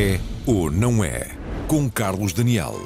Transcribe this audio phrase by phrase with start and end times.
[0.00, 1.26] É ou não é?
[1.66, 2.76] Com Carlos Daniel.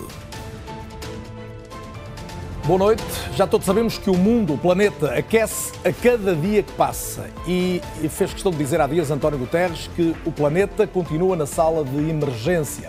[2.64, 3.02] Boa noite.
[3.36, 7.28] Já todos sabemos que o mundo, o planeta, aquece a cada dia que passa.
[7.46, 11.84] E fez questão de dizer há dias António Guterres que o planeta continua na sala
[11.84, 12.88] de emergência.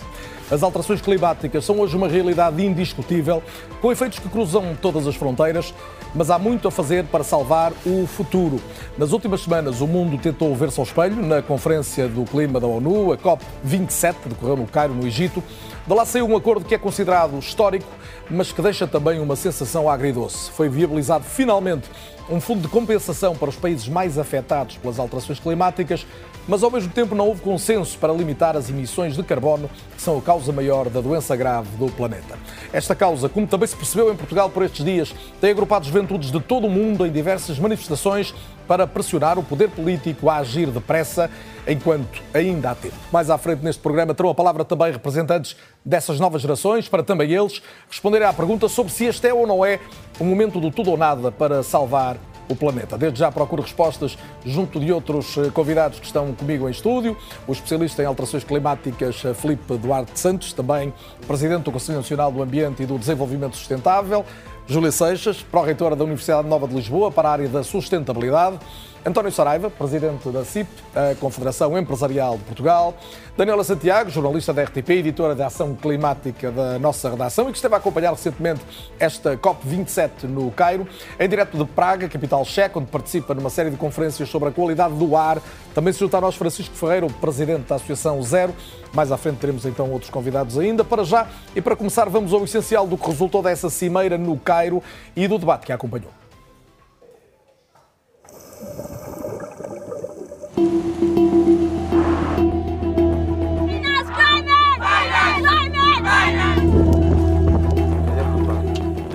[0.50, 3.44] As alterações climáticas são hoje uma realidade indiscutível,
[3.82, 5.74] com efeitos que cruzam todas as fronteiras,
[6.16, 8.60] mas há muito a fazer para salvar o futuro.
[8.98, 13.14] Nas últimas semanas, o mundo tentou ver-se ao espelho na Conferência do Clima da ONU,
[13.14, 15.44] a COP27, que decorreu no Cairo, no Egito.
[15.86, 17.88] De lá saiu um acordo que é considerado histórico,
[18.30, 20.52] mas que deixa também uma sensação agridoce.
[20.52, 21.90] Foi viabilizado finalmente
[22.30, 26.06] um fundo de compensação para os países mais afetados pelas alterações climáticas,
[26.48, 30.18] mas ao mesmo tempo não houve consenso para limitar as emissões de carbono, que são
[30.18, 32.38] a causa maior da doença grave do planeta.
[32.72, 36.40] Esta causa, como também se percebeu em Portugal por estes dias, tem agrupado juventudes de
[36.42, 38.34] todo o mundo em diversas manifestações
[38.68, 41.30] para pressionar o poder político a agir depressa
[41.68, 42.96] enquanto ainda há tempo.
[43.12, 47.32] Mais à frente neste programa terão a palavra também representantes dessas novas gerações, para também
[47.32, 49.80] eles responderem à pergunta sobre se este é ou não é
[50.20, 52.18] o momento do tudo ou nada para salvar
[52.50, 52.98] o planeta.
[52.98, 57.52] Desde já procuro respostas junto de outros eh, convidados que estão comigo em estúdio, o
[57.52, 60.94] especialista em alterações climáticas eh, Felipe Duarte Santos, também
[61.28, 64.26] presidente do Conselho Nacional do Ambiente e do Desenvolvimento Sustentável,
[64.66, 68.60] Júlia Seixas, pró-reitora da Universidade Nova de Lisboa para a área da sustentabilidade,
[69.06, 72.94] António Saraiva, presidente da CIP, a Confederação Empresarial de Portugal,
[73.36, 77.76] Daniela Santiago, jornalista da RTP, editora da Ação Climática da nossa redação e que esteve
[77.76, 78.62] a acompanhar recentemente
[78.98, 80.88] esta COP27 no Cairo,
[81.20, 84.94] em direto de Praga, capital checa, onde participa numa série de conferências sobre a qualidade
[84.94, 85.42] do ar.
[85.76, 88.56] Também se juntar nós Francisco Ferreira, o presidente da Associação Zero.
[88.94, 90.86] Mais à frente teremos então outros convidados ainda.
[90.86, 94.82] Para já e para começar, vamos ao essencial do que resultou dessa cimeira no Cairo
[95.14, 96.23] e do debate que a acompanhou.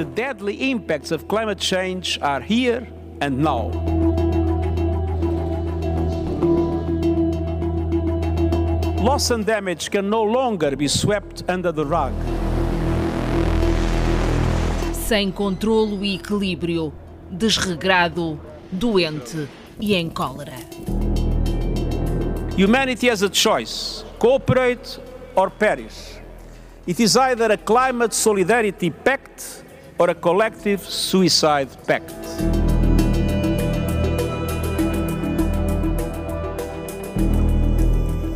[0.09, 2.89] Deadly impacts of climate change are here
[3.21, 3.71] and now.
[9.03, 12.13] Loss and damage can no longer be swept under the rug.
[14.93, 16.93] Sem controlo e equilíbrio,
[17.31, 18.39] desregrado,
[18.71, 19.49] doente
[19.81, 20.57] e em cólera.
[22.57, 24.99] Humanity has a choice cooperate
[25.37, 26.19] or perish.
[26.87, 29.63] It is either a climate solidarity pact
[29.99, 32.15] or a collective suicide pact.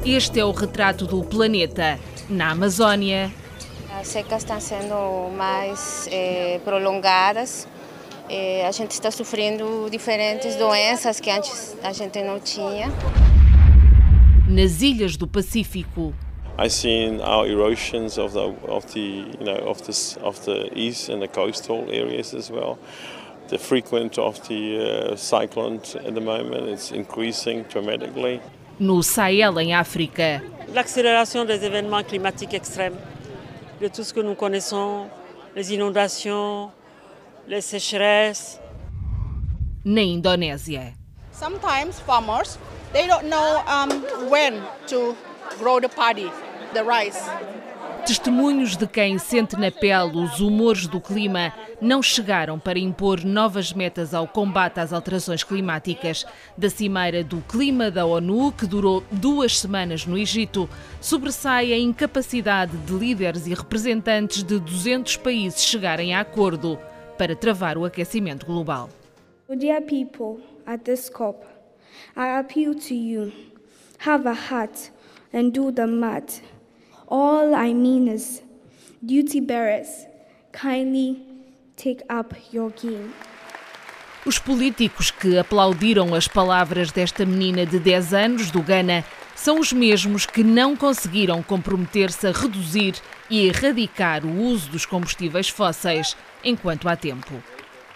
[0.04, 3.32] Este é o retrato do planeta na Amazónia.
[3.98, 7.68] As secas estão sendo mais eh, prolongadas.
[8.28, 12.90] Eh, a gente está sofrendo diferentes doenças que antes a gente não tinha.
[14.48, 16.12] Nas ilhas do Pacífico,
[16.58, 21.08] I seen our erosions of the of the you know of this of the east
[21.08, 22.78] and the coastal areas as well.
[23.48, 28.40] The frequent of the uh, cyclones at the moment it's increasing dramatically.
[28.78, 30.40] no Sahel, em África.
[30.74, 32.96] L'accélération des événements climatiques extrêmes,
[33.80, 35.08] de tout ce que nous connaissons,
[35.54, 36.70] les inondations,
[37.46, 38.58] les sécheresses.
[39.84, 40.92] Na Indonésia,
[41.32, 42.58] Sometimes farmers
[42.92, 43.90] they don't know um,
[44.30, 45.16] when to
[45.58, 46.30] grow the paddy,
[46.72, 47.22] the rice.
[48.04, 53.72] testemunhos de quem sente na pele os humores do clima não chegaram para impor novas
[53.72, 56.26] metas ao combate às alterações climáticas.
[56.58, 60.68] Da Cimeira do Clima da ONU, que durou duas semanas no Egito,
[61.00, 66.78] sobressai a incapacidade de líderes e representantes de 200 países chegarem a acordo
[67.16, 68.90] para travar o aquecimento global.
[69.48, 71.44] Dear people at this COP,
[72.16, 73.32] I appeal to you
[73.98, 74.90] have a heart
[75.32, 76.40] and do the math.
[77.08, 78.42] All I mean is,
[79.04, 80.06] duty bearers,
[80.52, 81.22] kindly
[81.76, 83.12] take up your game.
[84.24, 89.04] Os políticos que aplaudiram as palavras desta menina de 10 anos do Ghana
[89.34, 92.94] são os mesmos que não conseguiram comprometer-se a reduzir
[93.28, 97.42] e erradicar o uso dos combustíveis fósseis enquanto há tempo.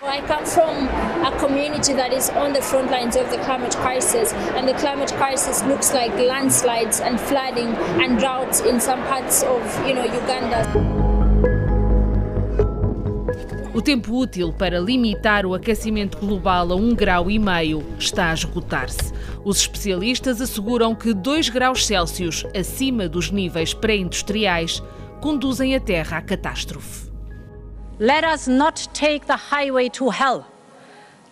[0.03, 0.89] I come from
[1.25, 5.13] a community that is on the front lines of the climate crisis, and the climate
[5.15, 7.69] crisis looks like landslides and flooding
[8.03, 10.67] and droughts in some parts of, you know, Uganda.
[13.75, 18.35] O tempo útil para limitar o aquecimento global a um grau e meio está a
[18.35, 19.13] esgotar-se.
[19.45, 24.83] Os especialistas asseguram que 2 graus Celsius acima dos níveis pré-industriais
[25.21, 27.06] conduzem a Terra à catástrofe.
[27.99, 30.47] Let us not take the highway to hell.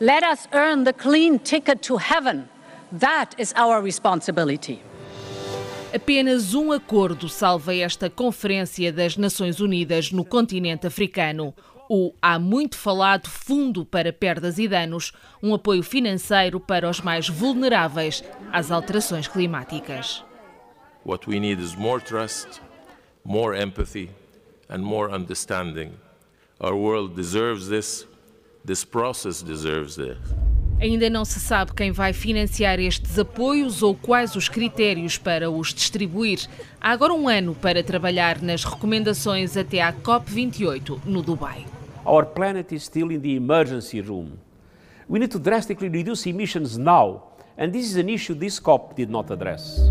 [0.01, 2.49] Let us earn the clean ticket to heaven.
[2.91, 4.81] That is our responsibility.
[5.93, 11.55] Apenas um acordo salva esta Conferência das Nações Unidas no continente africano.
[11.91, 15.13] O há muito falado Fundo para Perdas e Danos,
[15.43, 20.25] um apoio financeiro para os mais vulneráveis às alterações climáticas.
[21.05, 22.63] What we need is more trust,
[23.23, 24.09] more empathy
[24.71, 25.93] and more understanding.
[26.65, 28.07] Our world deserves this.
[28.65, 30.17] This process deserves this.
[30.81, 35.75] Ainda não se sabe quem vai financiar estes apoios ou quais os critérios para os
[35.75, 36.49] distribuir.
[36.81, 41.67] Há agora um ano para trabalhar nas recomendações até à COP28 no Dubai.
[42.07, 44.39] Our planet is still in the emergency room.
[45.07, 47.25] We need to drastically reduce emissions now,
[47.59, 49.83] and this is an issue this COP did not address.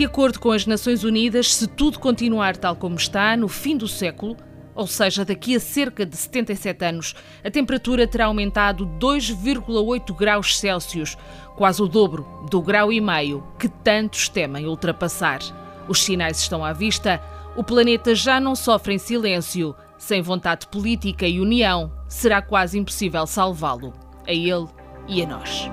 [0.00, 3.86] De acordo com as Nações Unidas, se tudo continuar tal como está, no fim do
[3.86, 4.34] século,
[4.74, 7.14] ou seja, daqui a cerca de 77 anos,
[7.44, 11.18] a temperatura terá aumentado 2,8 graus Celsius,
[11.54, 15.40] quase o dobro do grau e meio que tantos temem ultrapassar.
[15.86, 17.20] Os sinais estão à vista,
[17.54, 19.76] o planeta já não sofre em silêncio.
[19.98, 23.92] Sem vontade política e união, será quase impossível salvá-lo,
[24.26, 24.66] a ele
[25.06, 25.70] e a nós.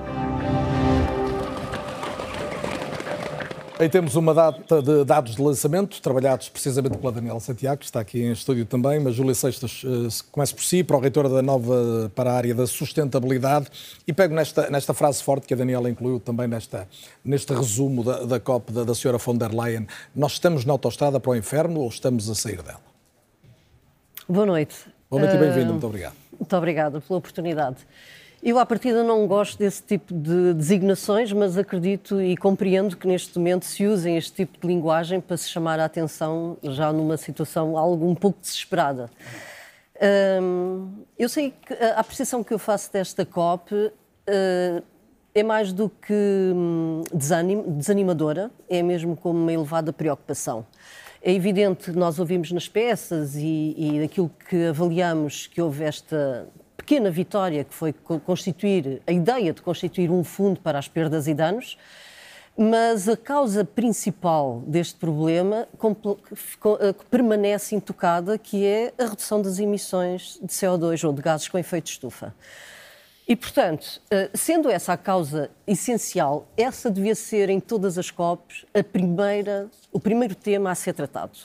[3.80, 8.00] Aí temos uma data de dados de lançamento, trabalhados precisamente pela Daniela Santiago, que está
[8.00, 11.40] aqui em estúdio também, mas Júlia Seixas, uh, começa por si, para o reitor da
[11.40, 13.68] nova para a área da sustentabilidade,
[14.04, 16.88] e pego nesta, nesta frase forte que a Daniela incluiu também nesta,
[17.24, 19.86] neste resumo da, da COP da, da senhora von der Leyen.
[20.12, 22.80] Nós estamos na autostrada para o inferno ou estamos a sair dela?
[24.28, 24.74] Boa noite.
[25.08, 26.14] Boa noite uh, e bem-vindo, muito obrigado.
[26.36, 27.76] Muito obrigada pela oportunidade.
[28.40, 33.36] Eu, à partida, não gosto desse tipo de designações, mas acredito e compreendo que neste
[33.36, 37.76] momento se usem este tipo de linguagem para se chamar a atenção já numa situação
[37.76, 39.10] algo um pouco desesperada.
[40.40, 43.92] Hum, eu sei que a apreciação que eu faço desta COP uh,
[45.34, 50.64] é mais do que hum, desanim, desanimadora, é mesmo como uma elevada preocupação.
[51.20, 56.46] É evidente nós ouvimos nas peças e, e aquilo que avaliamos que houve esta
[56.88, 57.92] pequena vitória que foi
[58.24, 61.76] constituir, a ideia de constituir um fundo para as perdas e danos,
[62.56, 65.68] mas a causa principal deste problema
[66.80, 71.58] eh, permanece intocada, que é a redução das emissões de CO2 ou de gases com
[71.58, 72.34] efeito de estufa.
[73.28, 78.64] E, portanto, eh, sendo essa a causa essencial, essa devia ser em todas as COPs
[78.72, 81.38] a primeira, o primeiro tema a ser tratado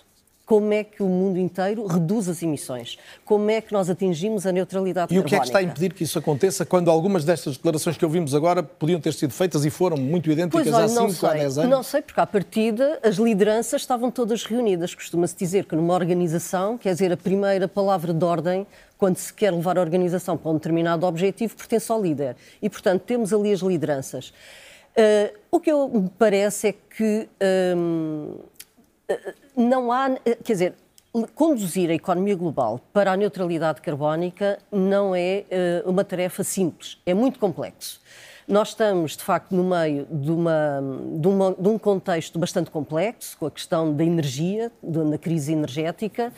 [0.45, 4.51] como é que o mundo inteiro reduz as emissões, como é que nós atingimos a
[4.51, 5.17] neutralidade e carbónica.
[5.17, 7.95] E o que é que está a impedir que isso aconteça quando algumas destas declarações
[7.95, 11.25] que ouvimos agora podiam ter sido feitas e foram muito idênticas pois, olha, há 5
[11.25, 11.69] a 10 anos?
[11.69, 14.93] Não sei, porque à partida as lideranças estavam todas reunidas.
[14.93, 18.67] Costuma-se dizer que numa organização, quer dizer, a primeira palavra de ordem
[18.97, 22.37] quando se quer levar a organização para um determinado objetivo, pertence ao líder.
[22.61, 24.33] E, portanto, temos ali as lideranças.
[24.95, 27.27] Uh, o que eu me parece é que
[27.75, 28.37] um,
[29.55, 30.09] não há,
[30.43, 30.73] quer dizer,
[31.35, 35.45] conduzir a economia global para a neutralidade carbónica não é
[35.85, 38.01] uh, uma tarefa simples, é muito complexo.
[38.45, 40.81] Nós estamos, de facto, no meio de, uma,
[41.17, 46.33] de, uma, de um contexto bastante complexo, com a questão da energia, da crise energética.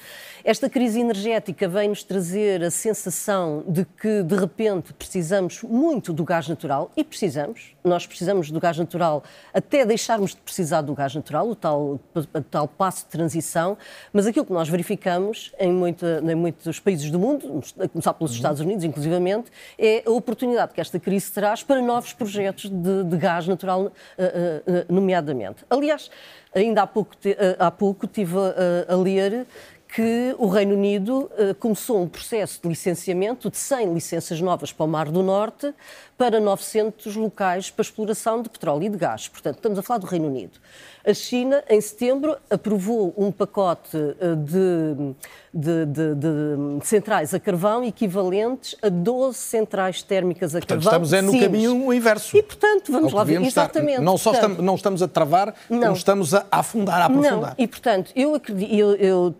[0.47, 6.47] Esta crise energética vem-nos trazer a sensação de que, de repente, precisamos muito do gás
[6.47, 7.75] natural, e precisamos.
[7.83, 12.41] Nós precisamos do gás natural até deixarmos de precisar do gás natural, o tal, o
[12.43, 13.75] tal passo de transição,
[14.13, 18.29] mas aquilo que nós verificamos em, muita, em muitos países do mundo, a começar pelos
[18.29, 18.37] uhum.
[18.37, 19.49] Estados Unidos, inclusivamente,
[19.79, 24.61] é a oportunidade que esta crise traz para novos projetos de, de gás natural, eh,
[24.67, 25.65] eh, nomeadamente.
[25.71, 26.11] Aliás,
[26.53, 29.47] ainda há pouco, eh, há pouco tive a, a ler
[29.95, 34.89] que o Reino Unido começou um processo de licenciamento de 100 licenças novas para o
[34.89, 35.73] Mar do Norte
[36.17, 39.29] para 900 locais para exploração de petróleo e de gás.
[39.29, 40.59] Portanto, estamos a falar do Reino Unido.
[41.05, 43.97] A China, em setembro, aprovou um pacote
[44.43, 45.15] de
[45.55, 51.03] de, de, de, centrais a carvão equivalentes a 12 centrais térmicas a portanto, carvão.
[51.03, 52.35] Estamos é no caminho inverso.
[52.35, 53.41] E, portanto, vamos lá ver.
[53.41, 54.01] Exatamente.
[54.01, 55.79] Não só portanto, estamos, não estamos a travar, não.
[55.79, 57.39] como estamos a afundar, a aprofundar.
[57.51, 57.55] Não.
[57.57, 59.35] E, portanto, eu, acredito, eu, eu,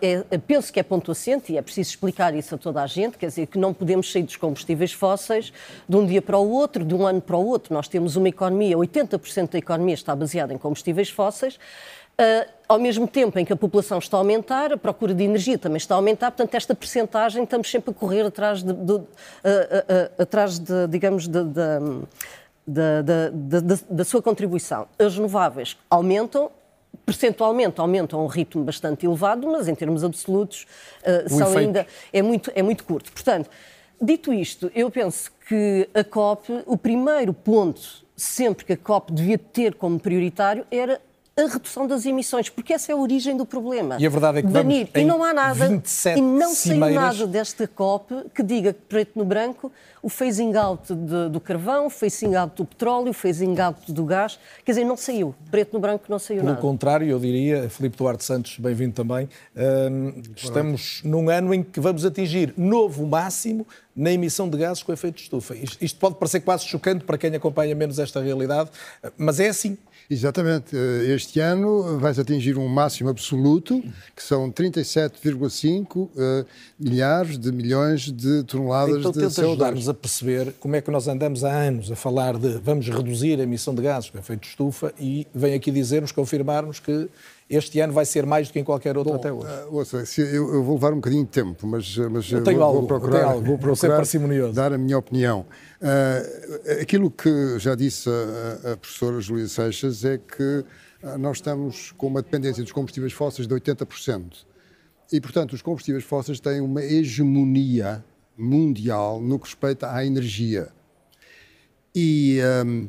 [0.00, 2.86] eu, eu penso que é ponto assente, e é preciso explicar isso a toda a
[2.86, 5.52] gente, quer dizer, que não podemos sair dos combustíveis fósseis
[5.88, 7.74] de um dia para o outro, de um ano para o outro.
[7.74, 11.58] Nós temos uma economia, 80% da economia está baseada em combustíveis fósseis.
[12.12, 15.58] Uh, ao mesmo tempo em que a população está a aumentar, a procura de energia
[15.58, 19.02] também está a aumentar, portanto, esta percentagem estamos sempre a correr atrás de, de, uh,
[19.02, 21.42] uh, atrás de digamos, de,
[23.90, 24.86] da sua contribuição.
[24.98, 26.50] As renováveis aumentam,
[27.04, 30.66] percentualmente aumentam a um ritmo bastante elevado, mas em termos absolutos
[31.28, 33.10] são ainda é muito, é muito curto.
[33.10, 33.50] Portanto,
[34.00, 39.36] dito isto, eu penso que a COP, o primeiro ponto sempre que a COP devia
[39.36, 41.00] ter como prioritário era
[41.34, 43.96] a redução das emissões, porque essa é a origem do problema.
[43.98, 46.94] E a verdade é que Danir, e não há nada, 27 e não cimeiras...
[46.94, 49.72] saiu nada desta COP que diga preto no branco
[50.02, 54.04] o phasing out de, do carvão, o phasing out do petróleo, o phasing out do
[54.04, 56.60] gás, quer dizer, não saiu, preto no branco não saiu Pelo nada.
[56.60, 62.04] contrário, eu diria, Filipe Duarte Santos, bem-vindo também, hum, estamos num ano em que vamos
[62.04, 65.54] atingir novo máximo na emissão de gases com efeito de estufa.
[65.54, 68.70] Isto, isto pode parecer quase chocante para quem acompanha menos esta realidade,
[69.16, 69.78] mas é assim.
[70.12, 70.76] Exatamente.
[70.76, 73.82] Eh, Este ano vai atingir um máximo absoluto,
[74.14, 76.10] que são 37,5 uh,
[76.78, 79.46] milhares de milhões de toneladas então, de tenta CO2.
[79.46, 83.40] ajudar-nos a perceber como é que nós andamos há anos a falar de vamos reduzir
[83.40, 87.08] a emissão de gases com efeito de estufa e vem aqui dizer-nos, confirmar-nos que
[87.48, 89.46] este ano vai ser mais do que em qualquer outro Bom, até hoje.
[89.46, 92.66] Uh, ouça, eu, eu, vou levar um bocadinho de tempo, mas, mas eu tenho vou,
[92.66, 94.52] algo, vou procurar, tenho algo, vou, parcimonioso.
[94.54, 95.44] dar a minha opinião.
[95.82, 100.64] Uh, aquilo que já disse a, a professora Júlia Seixas é que
[101.02, 104.46] uh, nós estamos com uma dependência dos combustíveis fósseis de 80%.
[105.12, 108.04] E, portanto, os combustíveis fósseis têm uma hegemonia
[108.38, 110.68] mundial no que respeita à energia.
[111.92, 112.88] E um,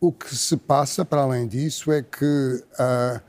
[0.00, 3.20] o que se passa, para além disso, é que a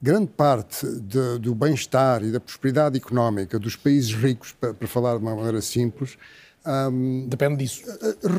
[0.00, 5.18] grande parte de, do bem-estar e da prosperidade económica dos países ricos, para, para falar
[5.18, 6.16] de uma maneira simples,
[6.66, 7.82] um, depende disso.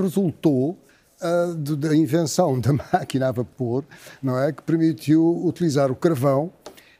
[0.02, 0.78] Resultou
[1.22, 3.84] uh, de, da invenção da máquina a vapor,
[4.22, 6.52] não é, que permitiu utilizar o carvão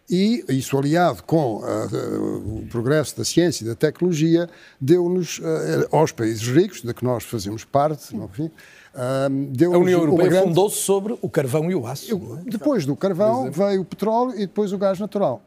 [0.10, 4.48] e isso aliado com uh, o progresso da ciência e da tecnologia
[4.80, 10.02] deu-nos uh, aos países ricos, de que nós fazemos parte, no fim, uh, a União
[10.02, 10.48] Europeia grande...
[10.48, 12.12] fundou-se sobre o carvão e o aço.
[12.12, 15.42] Eu, depois do carvão veio o petróleo e depois o gás natural.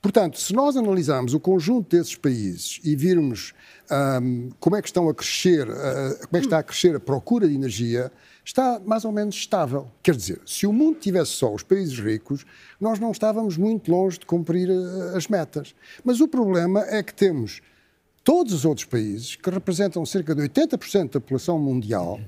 [0.00, 3.52] Portanto, se nós analisarmos o conjunto desses países e virmos
[4.22, 7.00] um, como é que estão a crescer, uh, como é que está a crescer a
[7.00, 8.10] procura de energia,
[8.42, 9.90] está mais ou menos estável.
[10.02, 12.46] Quer dizer, se o mundo tivesse só os países ricos,
[12.80, 15.74] nós não estávamos muito longe de cumprir uh, as metas.
[16.02, 17.60] Mas o problema é que temos
[18.24, 22.18] todos os outros países, que representam cerca de 80% da população mundial,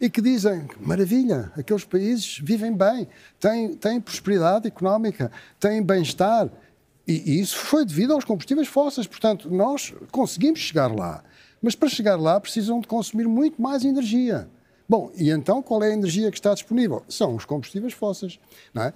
[0.00, 3.06] e que dizem, maravilha, aqueles países vivem bem,
[3.38, 6.50] têm, têm prosperidade económica, têm bem-estar.
[7.10, 9.06] E isso foi devido aos combustíveis fósseis.
[9.06, 11.24] Portanto, nós conseguimos chegar lá.
[11.60, 14.48] Mas para chegar lá precisam de consumir muito mais energia.
[14.90, 17.04] Bom, e então qual é a energia que está disponível?
[17.08, 18.40] São os combustíveis fósseis,
[18.74, 18.92] não é?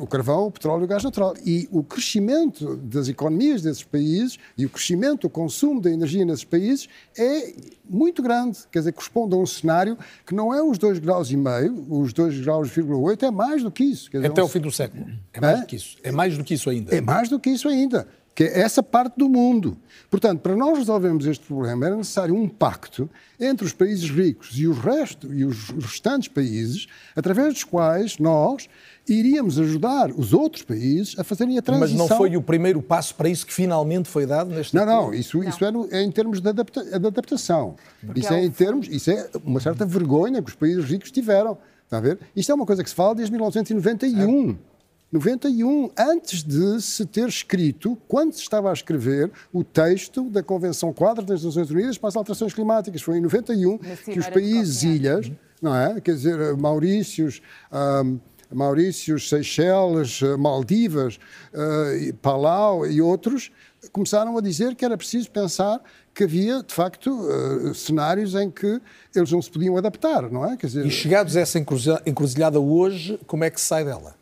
[0.00, 1.36] o carvão, o petróleo e o gás natural.
[1.46, 6.42] E o crescimento das economias desses países e o crescimento, o consumo da energia nesses
[6.42, 7.54] países é
[7.88, 8.58] muito grande.
[8.72, 12.12] Quer dizer, corresponde a um cenário que não é os 2,5 graus, e meio, os
[12.12, 14.10] 2,8 graus, é mais do que isso.
[14.10, 14.46] Dizer, é Até um...
[14.46, 15.06] o fim do século.
[15.32, 15.60] É mais é?
[15.60, 15.96] do que isso.
[16.02, 16.96] É mais do que isso ainda.
[16.96, 19.76] É mais do que isso ainda que é essa parte do mundo.
[20.10, 23.08] Portanto, para nós resolvermos este problema era necessário um pacto
[23.38, 28.68] entre os países ricos e, o resto, e os restantes países, através dos quais nós
[29.08, 31.98] iríamos ajudar os outros países a fazerem a transição.
[31.98, 35.14] Mas não foi o primeiro passo para isso que finalmente foi dado neste Não, não,
[35.14, 35.48] isso, não.
[35.48, 37.76] isso é, no, é, em termos de, adapta, de adaptação.
[38.04, 41.10] Porque isso é, é em termos, isso é uma certa vergonha que os países ricos
[41.10, 41.58] tiveram.
[41.84, 42.18] Está a ver?
[42.34, 44.50] Isto é uma coisa que se fala desde 1991.
[44.50, 44.71] É.
[45.12, 50.90] 91, antes de se ter escrito, quando se estava a escrever o texto da Convenção
[50.90, 53.02] Quadro das Nações Unidas para as Alterações Climáticas.
[53.02, 56.00] Foi em 91 que os países ilhas, não é?
[56.00, 58.18] Quer dizer, Maurícios, um,
[58.50, 61.18] Maurícios, Seychelles, Maldivas,
[61.52, 63.52] uh, Palau e outros,
[63.92, 65.78] começaram a dizer que era preciso pensar
[66.14, 68.80] que havia, de facto, uh, cenários em que
[69.14, 70.56] eles não se podiam adaptar, não é?
[70.56, 70.86] Quer dizer...
[70.86, 74.21] E chegados a essa encruzilhada hoje, como é que se sai dela?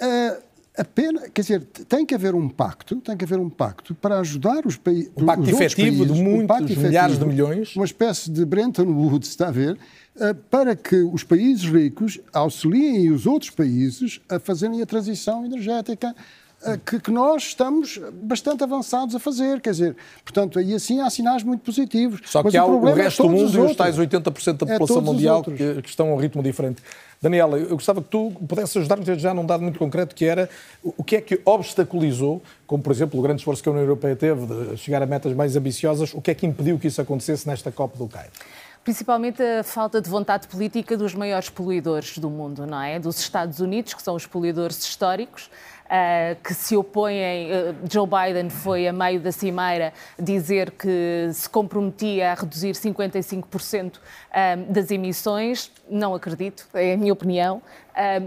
[0.00, 0.50] Uh,
[1.32, 4.76] quer dizer, tem que haver um pacto, tem que haver um pacto para ajudar os
[4.76, 5.10] países.
[5.16, 7.76] Um pacto efetivo países, de muitos um efetivo, milhares de milhões.
[7.76, 9.78] Uma espécie de Bretton Woods, está a ver?
[10.16, 16.14] Uh, para que os países ricos auxiliem os outros países a fazerem a transição energética
[16.84, 21.42] que, que, nós estamos bastante avançados a fazer, quer dizer, portanto, e assim há sinais
[21.42, 22.20] muito positivos.
[22.26, 24.98] Só que há o, o resto é do mundo e os tais 80% da população
[24.98, 26.82] é mundial que, que estão a um ritmo diferente.
[27.22, 30.48] Daniela, eu gostava que tu pudesses ajudar-nos já num dado muito concreto, que era
[30.82, 34.16] o que é que obstaculizou, como por exemplo o grande esforço que a União Europeia
[34.16, 37.46] teve de chegar a metas mais ambiciosas, o que é que impediu que isso acontecesse
[37.46, 38.30] nesta COP do Cairo?
[38.82, 42.98] Principalmente a falta de vontade política dos maiores poluidores do mundo, não é?
[42.98, 45.50] Dos Estados Unidos, que são os poluidores históricos,
[45.90, 47.50] uh, que se opõem.
[47.50, 53.96] Uh, Joe Biden foi a meio da cimeira dizer que se comprometia a reduzir 55%
[53.96, 55.72] uh, das emissões.
[55.88, 57.60] Não acredito, é a minha opinião.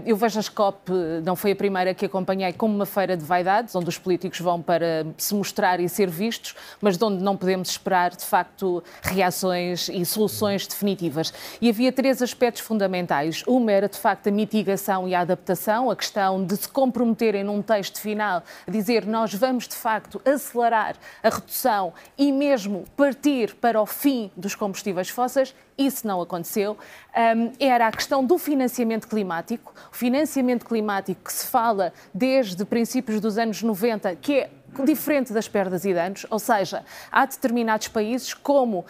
[0.04, 0.90] Eu vejo a SCOP,
[1.24, 4.60] não foi a primeira que acompanhei, como uma feira de vaidades, onde os políticos vão
[4.60, 9.88] para se mostrar e ser vistos, mas de onde não podemos esperar, de facto, reações
[9.88, 11.32] e soluções definitivas.
[11.60, 13.42] E havia três aspectos fundamentais.
[13.46, 17.62] Uma era, de facto, a mitigação e a adaptação, a questão de se comprometerem num
[17.62, 23.80] texto final, a dizer nós vamos, de facto, acelerar a redução e mesmo partir para
[23.80, 26.76] o fim dos combustíveis fósseis isso não aconteceu.
[27.16, 29.72] Um, era a questão do financiamento climático.
[29.92, 34.50] O financiamento climático que se fala desde princípios dos anos 90, que é
[34.84, 38.84] diferente das perdas e danos, ou seja, há determinados países, como uh,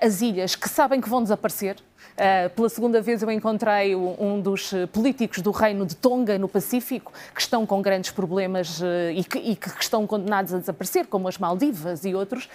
[0.00, 1.76] as ilhas, que sabem que vão desaparecer,
[2.16, 7.12] Uh, pela segunda vez eu encontrei um dos políticos do reino de Tonga, no Pacífico,
[7.34, 11.28] que estão com grandes problemas uh, e, que, e, que, estão condenados a desaparecer, como
[11.28, 12.48] as Maldivas e outros.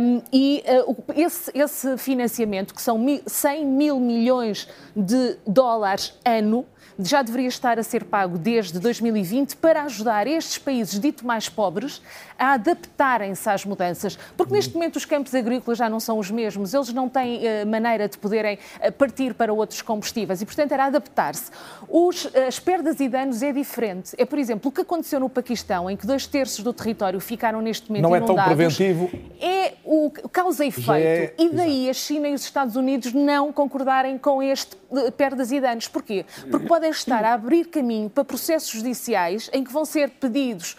[0.00, 6.66] Um, e uh, esse, esse, financiamento, que são 100 mil milhões de dólares ano,
[7.08, 12.02] já deveria estar a ser pago desde 2020 para ajudar estes países dito mais pobres
[12.38, 14.18] a adaptarem-se às mudanças.
[14.36, 17.66] Porque neste momento os campos agrícolas já não são os mesmos, eles não têm uh,
[17.66, 21.50] maneira de poderem uh, partir para outros combustíveis e, portanto, era adaptar-se.
[22.46, 24.14] As perdas e danos é diferente.
[24.16, 27.60] É, por exemplo, o que aconteceu no Paquistão, em que dois terços do território ficaram
[27.60, 28.36] neste momento não inundados.
[28.36, 29.10] Não é tão preventivo.
[29.40, 30.92] É o causa e efeito.
[30.92, 31.34] É...
[31.38, 31.90] E daí Exato.
[31.90, 35.88] a China e os Estados Unidos não concordarem com este uh, perdas e danos.
[35.88, 36.24] Porquê?
[36.50, 40.76] Porque podem estar a abrir caminho para processos judiciais em que vão ser pedidos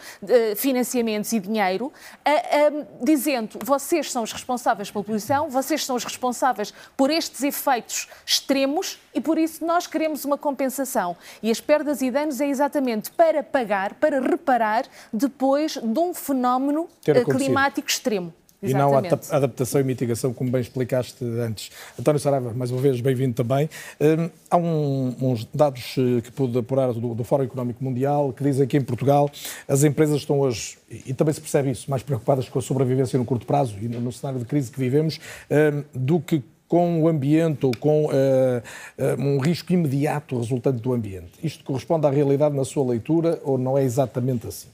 [0.56, 1.92] financiamentos e dinheiro
[2.24, 7.44] a, a, dizendo vocês são os responsáveis pela poluição, vocês são os responsáveis por estes
[7.44, 11.16] efeitos extremos e por isso nós queremos uma compensação.
[11.42, 16.88] E as perdas e danos é exatamente para pagar, para reparar depois de um fenómeno
[17.06, 18.34] eh, climático extremo.
[18.64, 19.08] Exatamente.
[19.08, 21.72] e não a adaptação e mitigação, como bem explicaste antes.
[22.00, 23.68] António Saraiva, mais uma vez, bem-vindo também.
[24.00, 28.44] Hum, há um, uns dados eh, que pude apurar do, do, Fórum Económico Mundial que
[28.44, 29.32] dizem que em Portugal
[29.68, 33.26] as empresas estão hoje, e também se percebe isso, mais preocupadas com a sobrevivência no
[33.26, 35.20] curto prazo e no, cenário de crise que vivemos,
[35.50, 40.94] hum, do que com o ambiente ou com uh, uh, um risco imediato resultante do
[40.94, 41.32] ambiente.
[41.44, 44.70] Isto corresponde à realidade na sua leitura ou não é exatamente assim?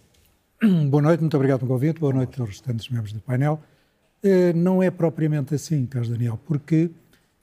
[0.90, 3.60] Boa noite, muito obrigado pelo convite, boa noite aos restantes membros do painel.
[4.24, 6.90] Eh, não é propriamente assim, Carlos Daniel, porque,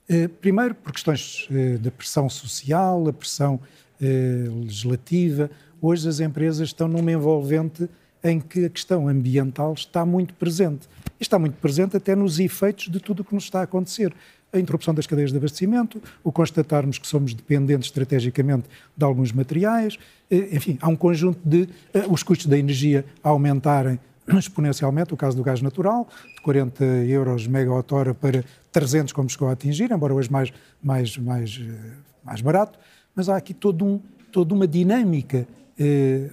[0.09, 3.59] eh, primeiro, por questões eh, da pressão social, a pressão
[3.97, 5.49] legislativa,
[5.81, 7.89] hoje as empresas estão numa envolvente
[8.21, 10.89] em que a questão ambiental está muito presente.
[11.17, 14.13] E está muito presente até nos efeitos de tudo o que nos está a acontecer.
[14.51, 19.97] A interrupção das cadeias de abastecimento, o constatarmos que somos dependentes estrategicamente de alguns materiais,
[20.29, 21.69] enfim, há um conjunto de
[22.09, 28.13] os custos da energia aumentarem exponencialmente, o caso do gás natural, de 40 euros megawatt-hora
[28.13, 32.79] para 300, como chegou a atingir, embora hoje mais, mais, mais, eh, mais barato,
[33.15, 33.99] mas há aqui todo um,
[34.31, 36.29] toda uma dinâmica eh,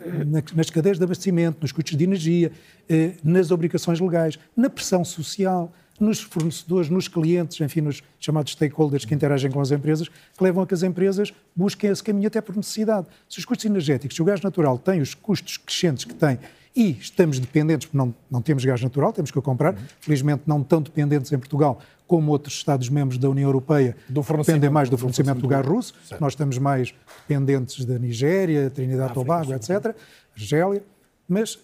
[0.54, 2.50] nas cadeias de abastecimento, nos custos de energia,
[2.88, 9.04] eh, nas obrigações legais, na pressão social, nos fornecedores, nos clientes, enfim, nos chamados stakeholders
[9.04, 12.40] que interagem com as empresas, que levam a que as empresas busquem esse caminho até
[12.40, 13.06] por necessidade.
[13.28, 16.38] Se os custos energéticos, se o gás natural tem os custos crescentes que tem
[16.74, 19.80] e estamos dependentes, porque não, não temos gás natural, temos que o comprar, uhum.
[20.00, 24.98] felizmente não tão dependentes em Portugal como outros Estados-membros da União Europeia, dependem mais do
[24.98, 26.20] fornecimento do, do gás russo, certo.
[26.20, 26.94] nós estamos mais
[27.26, 29.94] dependentes da Nigéria, Trinidade e Tobago, etc.,
[30.34, 30.82] Argélia,
[31.28, 31.54] mas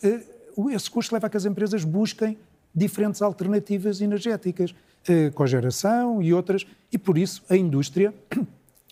[0.57, 2.39] uh, esse custo leva a que as empresas busquem
[2.75, 8.15] diferentes alternativas energéticas, uh, cogeração e outras, e por isso a indústria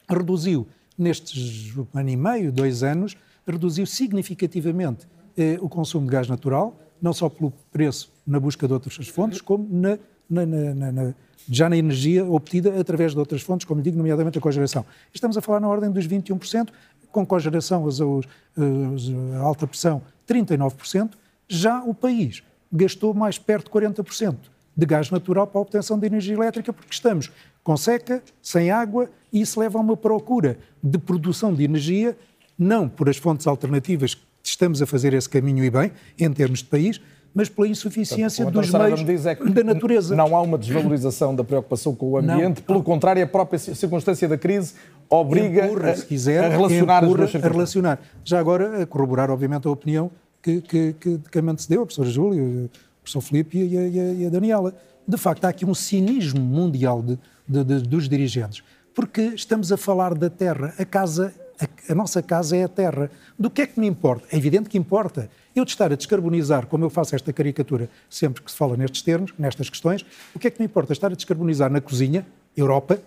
[0.09, 0.67] reduziu,
[0.99, 6.79] nestes um ano e meio, dois anos, reduziu significativamente eh, o consumo de gás natural,
[7.01, 11.15] não só pelo preço na busca de outras fontes, como na, na, na,
[11.49, 14.85] já na energia obtida através de outras fontes, como digo, nomeadamente a cogeração.
[15.13, 16.69] Estamos a falar na ordem dos 21%,
[17.13, 21.13] com cogeração, as, a alta pressão, 39%.
[21.49, 24.37] Já o país gastou mais perto de 40%
[24.77, 27.31] de gás natural para a obtenção de energia elétrica, porque estamos
[27.65, 32.17] com seca, sem água, e isso leva a uma procura de produção de energia,
[32.59, 34.15] não por as fontes alternativas
[34.51, 37.01] estamos a fazer esse caminho e bem, em termos de país,
[37.37, 40.17] mas pela insuficiência Portanto, dos meios é da natureza.
[40.17, 44.27] Não há uma desvalorização da preocupação com o ambiente, não, pelo contrário, a própria circunstância
[44.27, 44.73] da crise
[45.11, 48.01] obriga empurra, a, se quiser, a relacionar empurra, a relacionar.
[48.25, 50.11] Já agora, a corroborar, obviamente, a opinião
[50.43, 52.71] que, que, que, que a mente se deu, o professor Júlio, o
[53.03, 54.75] professor Filipe e a, e, a, e a, Daniela.
[55.07, 58.63] De facto, há aqui um cinismo mundial de, de, de, dos dirigentes,
[58.95, 63.11] porque estamos a falar da terra, a casa a, a, nossa casa é a terra.
[63.39, 64.27] Do que é que me importa?
[64.33, 65.31] É evidente que importa.
[65.55, 69.03] Eu de estar a descarbonizar, como eu faço esta caricatura sempre que se fala nestes
[69.03, 70.93] termos, nestas questões, o que é que me importa?
[70.93, 73.01] Estar a descarbonizar na cozinha, Europa,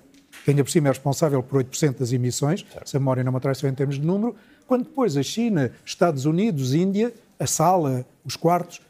[0.44, 3.40] que ainda por cima é responsável por 8% das emissões, se a memória não me
[3.40, 4.36] traz em termos de número,
[4.68, 8.82] quando depois a China, Estados Unidos, Índia, a sala, os quartos,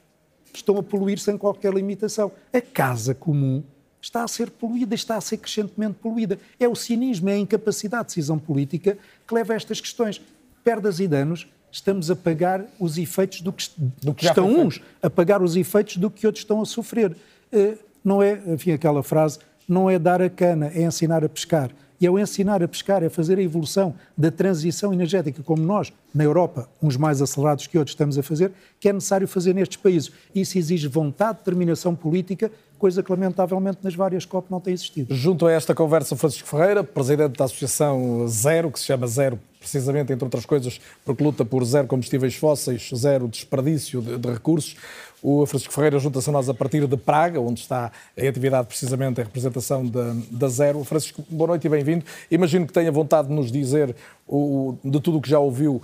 [0.54, 2.32] estão a poluir sem qualquer limitação.
[2.54, 3.64] A casa comum
[4.02, 6.40] está a ser poluída, está a ser crescentemente poluída.
[6.60, 10.22] É o cinismo, é a incapacidade de decisão política que leva a estas questões.
[10.64, 13.70] Perdas e danos, estamos a pagar os efeitos do que,
[14.02, 17.16] do que estão uns a pagar os efeitos do que outros estão a sofrer.
[17.52, 21.72] Eh, não é, enfim, aquela frase, não é dar a cana, é ensinar a pescar.
[22.00, 26.24] E ao ensinar a pescar, é fazer a evolução da transição energética, como nós, na
[26.24, 30.12] Europa, uns mais acelerados que outros, estamos a fazer, que é necessário fazer nestes países.
[30.34, 35.14] Isso exige vontade, determinação política, coisa que lamentavelmente nas várias COP não tem existido.
[35.14, 40.14] Junto a esta conversa, Francisco Ferreira, presidente da Associação Zero, que se chama Zero precisamente,
[40.14, 44.78] entre outras coisas, porque luta por zero combustíveis fósseis, zero desperdício de, de recursos.
[45.22, 49.20] O Francisco Ferreira junta-se a nós a partir de Praga, onde está em atividade precisamente
[49.20, 50.84] a representação da, da Zero.
[50.86, 52.06] Francisco, boa noite e bem-vindo.
[52.32, 53.94] Imagino que tenha vontade de nos dizer
[54.30, 55.82] o, de tudo o que já ouviu,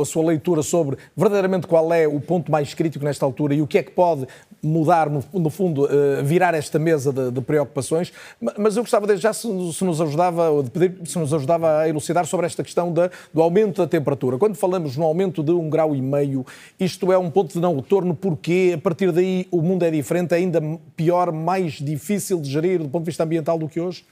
[0.00, 3.66] a sua leitura sobre verdadeiramente qual é o ponto mais crítico nesta altura e o
[3.66, 4.26] que é que pode
[4.62, 8.12] mudar, no, no fundo, uh, virar esta mesa de, de, preocupações.
[8.58, 11.88] Mas eu gostava de, já se, se, nos ajudava, de pedir se nos ajudava a
[11.88, 14.38] elucidar sobre esta questão da, do aumento da temperatura.
[14.38, 16.46] Quando falamos no aumento de um grau e meio,
[16.80, 20.32] isto é um ponto de não retorno, porque a partir daí o mundo é diferente,
[20.32, 20.62] é ainda
[20.96, 24.04] pior, mais difícil de gerir do ponto de vista ambiental do que hoje?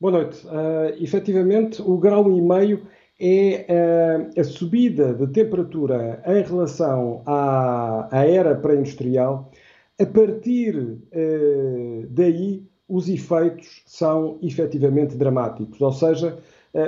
[0.00, 0.46] Boa noite.
[0.46, 2.86] Uh, efetivamente, o grau e meio
[3.20, 9.52] é uh, a subida de temperatura em relação à, à era pré-industrial.
[10.00, 15.78] A partir uh, daí, os efeitos são efetivamente dramáticos.
[15.78, 16.38] Ou seja,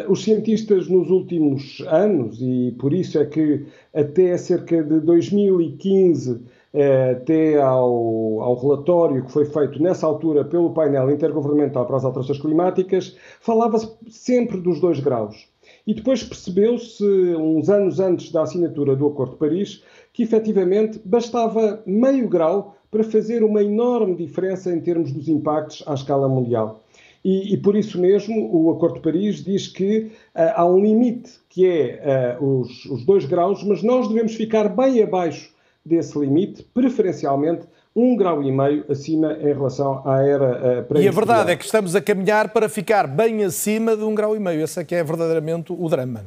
[0.08, 6.40] os cientistas nos últimos anos, e por isso é que até cerca de 2015
[6.74, 12.40] até ao, ao, relatório que foi feito nessa altura pelo painel intergovernamental para as alterações
[12.40, 15.48] climáticas, falava-se sempre dos dois graus.
[15.86, 17.04] E depois percebeu-se,
[17.36, 23.04] uns anos antes da assinatura do Acordo de Paris, que efetivamente bastava meio grau para
[23.04, 26.82] fazer uma enorme diferença em termos dos impactos à escala mundial.
[27.24, 31.30] E, e por isso mesmo o Acordo de Paris diz que uh, há um limite
[31.48, 35.51] que é uh, os, os dois graus, mas nós devemos ficar bem abaixo
[35.84, 41.12] desse limite, preferencialmente um grau e meio acima em relação à era pré E a
[41.12, 44.62] verdade é que estamos a caminhar para ficar bem acima de um grau e meio.
[44.62, 46.20] Esse é que é verdadeiramente o drama.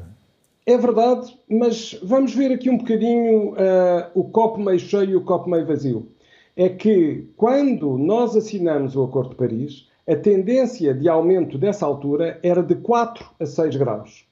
[0.66, 0.74] É?
[0.74, 5.22] é verdade, mas vamos ver aqui um bocadinho uh, o copo meio cheio e o
[5.22, 6.08] copo meio vazio.
[6.56, 12.40] É que quando nós assinamos o Acordo de Paris, a tendência de aumento dessa altura
[12.44, 14.24] era de 4 a 6 graus.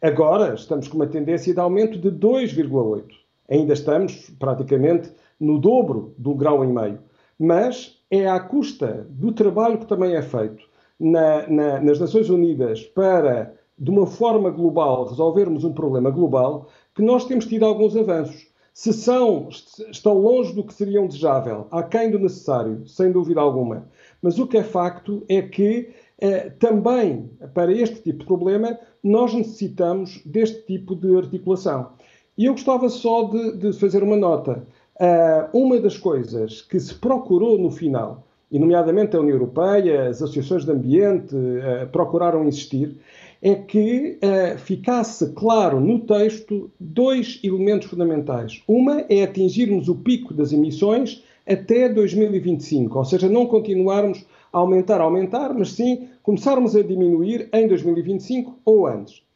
[0.00, 6.34] Agora estamos com uma tendência de aumento de 2,8 ainda estamos praticamente no dobro do
[6.34, 6.98] grau e meio.
[7.38, 10.64] Mas é à custa do trabalho que também é feito
[10.98, 17.02] na, na, nas Nações Unidas para, de uma forma global, resolvermos um problema global, que
[17.02, 18.48] nós temos tido alguns avanços.
[18.74, 19.48] Se são,
[19.90, 23.88] estão longe do que seriam desejável, aquém do necessário, sem dúvida alguma.
[24.22, 29.34] Mas o que é facto é que eh, também, para este tipo de problema, nós
[29.34, 31.90] necessitamos deste tipo de articulação.
[32.38, 34.64] E eu gostava só de, de fazer uma nota.
[34.94, 40.22] Uh, uma das coisas que se procurou no final, e nomeadamente a União Europeia, as
[40.22, 42.96] associações de ambiente uh, procuraram insistir,
[43.42, 48.62] é que uh, ficasse claro no texto dois elementos fundamentais.
[48.68, 55.00] Uma é atingirmos o pico das emissões até 2025, ou seja, não continuarmos a aumentar,
[55.00, 59.26] aumentar, mas sim começarmos a diminuir em 2025 ou antes.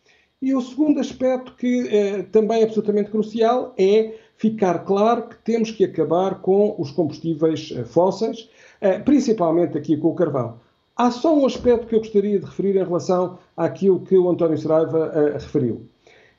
[0.43, 5.71] E o segundo aspecto que eh, também é absolutamente crucial é ficar claro que temos
[5.71, 8.51] que acabar com os combustíveis eh, fósseis,
[8.81, 10.59] eh, principalmente aqui com o carvão.
[10.97, 14.59] Há só um aspecto que eu gostaria de referir em relação àquilo que o António
[14.59, 15.87] Saraiva referiu.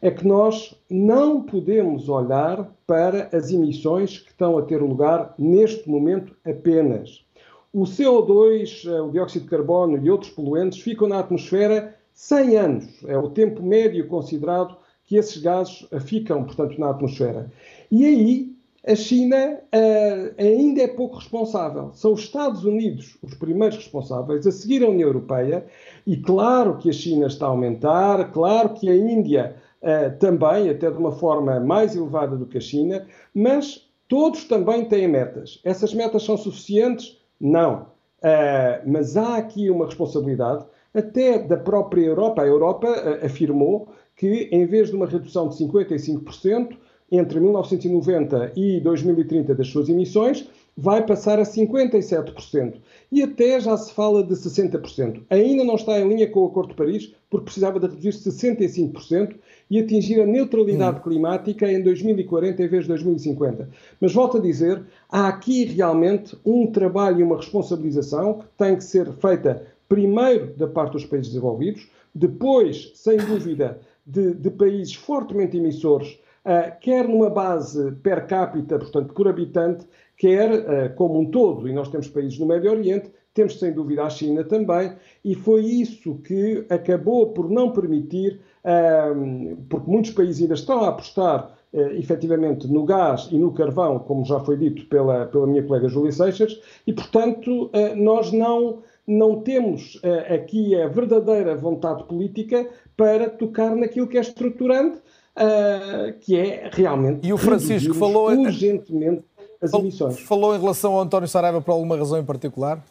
[0.01, 5.89] É que nós não podemos olhar para as emissões que estão a ter lugar neste
[5.89, 7.23] momento apenas.
[7.71, 13.03] O CO2, eh, o dióxido de carbono e outros poluentes ficam na atmosfera 100 anos
[13.07, 17.51] é o tempo médio considerado que esses gases ficam, portanto, na atmosfera.
[17.91, 18.53] E aí
[18.85, 21.91] a China uh, ainda é pouco responsável.
[21.93, 25.65] São os Estados Unidos os primeiros responsáveis, a seguir a União Europeia,
[26.05, 30.91] e claro que a China está a aumentar, claro que a Índia uh, também, até
[30.91, 35.61] de uma forma mais elevada do que a China, mas todos também têm metas.
[35.63, 37.17] Essas metas são suficientes?
[37.39, 37.93] Não.
[38.19, 42.41] Uh, mas há aqui uma responsabilidade até da própria Europa.
[42.41, 46.77] A Europa uh, afirmou que, em vez de uma redução de 55%
[47.11, 52.75] entre 1990 e 2030 das suas emissões, vai passar a 57%.
[53.11, 55.21] E até já se fala de 60%.
[55.29, 59.35] Ainda não está em linha com o Acordo de Paris, porque precisava de reduzir 65%
[59.69, 61.03] e atingir a neutralidade hum.
[61.03, 63.69] climática em 2040 em vez de 2050.
[64.01, 68.83] Mas volto a dizer, há aqui realmente um trabalho e uma responsabilização que tem que
[68.83, 75.55] ser feita primeiro da parte dos países desenvolvidos, depois, sem dúvida, de, de países fortemente
[75.55, 79.85] emissores, uh, quer numa base per capita, portanto, por habitante,
[80.17, 81.69] quer uh, como um todo.
[81.69, 85.63] E nós temos países no Médio Oriente, temos sem dúvida a China também, e foi
[85.63, 91.79] isso que acabou por não permitir, uh, porque muitos países ainda estão a apostar uh,
[91.91, 96.11] efetivamente no gás e no carvão, como já foi dito pela, pela minha colega Júlia
[96.11, 103.29] Seixas, e portanto uh, nós não não temos uh, aqui a verdadeira vontade política para
[103.29, 109.23] tocar naquilo que é estruturante, uh, que é realmente e o Francisco falou urgentemente
[109.61, 110.19] as emissões.
[110.19, 112.83] Falou em relação ao António Saraiva por alguma razão em particular?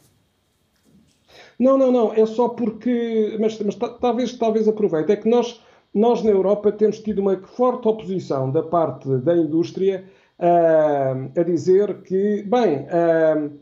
[1.58, 2.12] Não, não, não.
[2.12, 3.36] É só porque.
[3.38, 5.12] Mas, mas talvez, talvez aproveite.
[5.12, 5.60] É que nós,
[5.94, 10.04] nós na Europa temos tido uma forte oposição da parte da indústria
[10.38, 13.52] uh, a dizer que, bem, uh,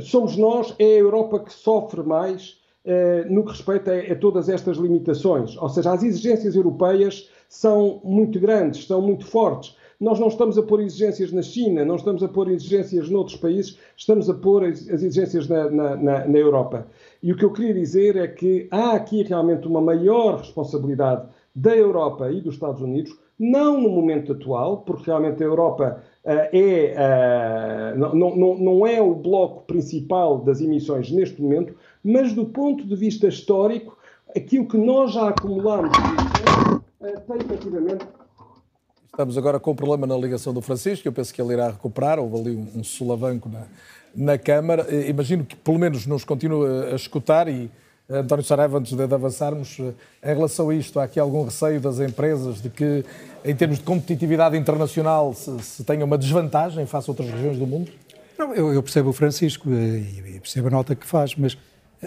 [0.00, 4.48] somos nós, é a Europa que sofre mais uh, no que respeita a, a todas
[4.48, 5.56] estas limitações.
[5.56, 9.76] Ou seja, as exigências europeias são muito grandes, são muito fortes.
[10.00, 13.76] Nós não estamos a pôr exigências na China, não estamos a pôr exigências noutros países,
[13.96, 16.86] estamos a pôr as exigências na, na, na, na Europa.
[17.20, 21.76] E o que eu queria dizer é que há aqui realmente uma maior responsabilidade da
[21.76, 27.98] Europa e dos Estados Unidos, não no momento atual, porque realmente a Europa é, uh,
[27.98, 32.94] não, não, não é o bloco principal das emissões neste momento, mas do ponto de
[32.94, 33.96] vista histórico,
[34.36, 35.90] aquilo que nós já acumulamos
[37.00, 38.06] tem efetivamente
[39.18, 42.20] Estamos agora com um problema na ligação do Francisco, eu penso que ele irá recuperar,
[42.20, 43.66] houve ali um, solavanco na,
[44.14, 44.86] na Câmara.
[44.88, 47.68] Eh, imagino que pelo menos nos continue a escutar e eh,
[48.10, 49.92] António Saraiva, antes de avançarmos, eh,
[50.30, 53.04] em relação a isto, há aqui algum receio das empresas de que,
[53.44, 57.66] em termos de competitividade internacional, se, se tenha uma desvantagem face a outras regiões do
[57.66, 57.92] mundo?
[58.38, 61.58] Não, eu, eu, percebo o Francisco e percebo a nota que faz, mas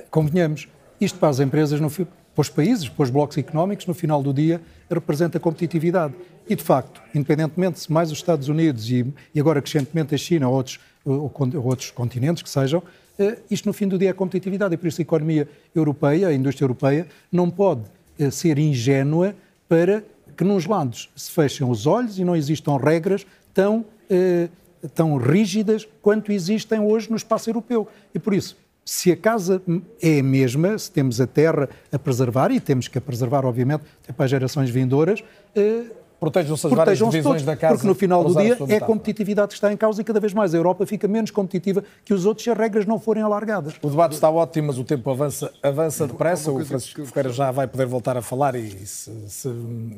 [0.09, 0.67] convenhamos,
[0.99, 4.33] isto para as empresas, no, para os países, para os blocos económicos, no final do
[4.33, 4.59] dia,
[4.89, 6.15] representa competitividade.
[6.49, 10.49] E, de facto, independentemente se mais os Estados Unidos e, e agora crescentemente a China
[10.49, 13.00] ou outros, ou, ou outros continentes que sejam, eh,
[13.49, 14.73] isto no fim do dia é competitividade.
[14.73, 17.83] E por isso a economia europeia, a indústria europeia, não pode
[18.19, 19.35] eh, ser ingênua
[19.67, 20.03] para
[20.35, 24.49] que, nos lados, se fechem os olhos e não existam regras tão, eh,
[24.93, 27.87] tão rígidas quanto existem hoje no espaço europeu.
[28.13, 29.61] E por isso, se a casa
[30.01, 33.83] é a mesma, se temos a terra a preservar, e temos que a preservar, obviamente,
[34.03, 35.23] até para as gerações vindouras,
[35.55, 35.83] eh,
[36.21, 37.73] protejam-se as várias divisões todos, da casa.
[37.73, 40.35] Porque no final do dia é a competitividade que está em causa e cada vez
[40.35, 43.73] mais a Europa fica menos competitiva que os outros se as regras não forem alargadas.
[43.81, 46.51] O debate está ótimo, mas o tempo avança, avança depressa.
[46.51, 49.49] O Francisco Ferreira já vai poder voltar a falar e, se, se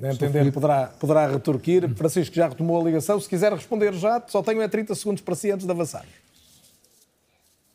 [0.01, 1.93] entender, poderá, poderá retorquir.
[1.93, 3.19] Francisco já retomou a ligação.
[3.19, 6.05] Se quiser responder já, só tenho é 30 segundos para si antes de avançar.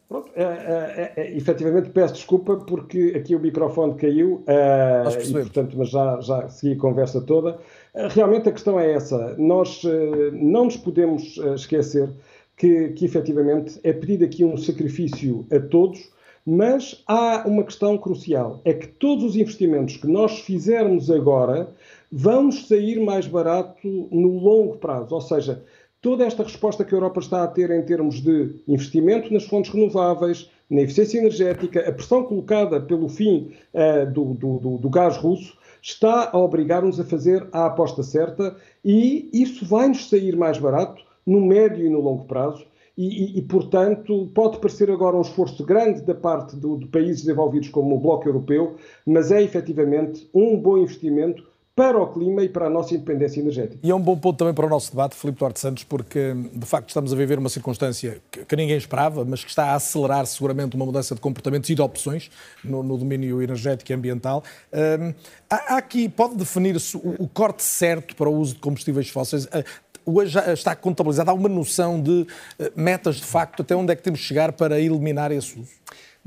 [0.09, 5.77] Pronto, é, é, é, efetivamente peço desculpa porque aqui o microfone caiu, é, e, portanto,
[5.77, 7.59] mas já, já segui a conversa toda.
[7.99, 9.35] Eh, realmente a questão é essa.
[9.37, 12.09] Nós eh, não nos podemos esquecer
[12.57, 16.09] que, que efetivamente é pedido aqui um sacrifício a todos,
[16.47, 21.69] mas há uma questão crucial: é que todos os investimentos que nós fizermos agora
[22.11, 25.15] vão sair mais barato no longo prazo.
[25.15, 25.63] Ou seja,
[26.01, 29.73] toda esta resposta que a Europa está a ter em termos de investimento nas fontes
[29.73, 35.58] renováveis, na eficiência energética, a pressão colocada pelo fim uh, do, do, do, gás russo,
[35.83, 41.41] está a obrigar-nos a fazer a aposta certa e isso vai-nos sair mais barato no
[41.41, 42.65] médio e no longo prazo.
[42.97, 47.23] E, e, e, portanto, pode parecer agora um esforço grande da parte do, de países
[47.23, 48.75] desenvolvidos como o Bloco Europeu,
[49.07, 51.48] mas é efetivamente um bom investimento
[51.79, 53.79] para o clima e para a nossa independência energética.
[53.81, 56.67] E é um bom ponto também para o nosso debate, Filipe Duarte Santos, porque de
[56.67, 60.27] facto estamos a viver uma circunstância que, que ninguém esperava, mas que está a acelerar
[60.27, 62.33] seguramente uma mudança de comportamentos e de opções
[62.65, 64.43] no, no domínio energético e ambiental.
[64.73, 65.15] Um,
[65.49, 69.45] há, há, aqui, pode definir-se o, o, corte certo para o uso de combustíveis fósseis?
[69.45, 69.63] Uh,
[70.05, 72.27] hoje está contabilizado, há uma noção de uh,
[72.75, 75.71] metas de facto, até onde é que temos de chegar para eliminar esse uso?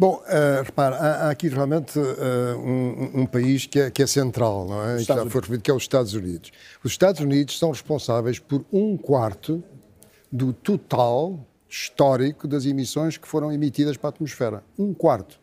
[0.01, 4.07] Bom, uh, repara, há, há, aqui realmente uh, um, um, país que é, que é
[4.07, 4.97] central, não é?
[4.97, 6.51] Já foi referido, que é os Estados Unidos.
[6.83, 9.63] Os Estados Unidos são responsáveis por um quarto
[10.31, 14.63] do total histórico das emissões que foram emitidas para a atmosfera.
[14.75, 15.39] Um quarto.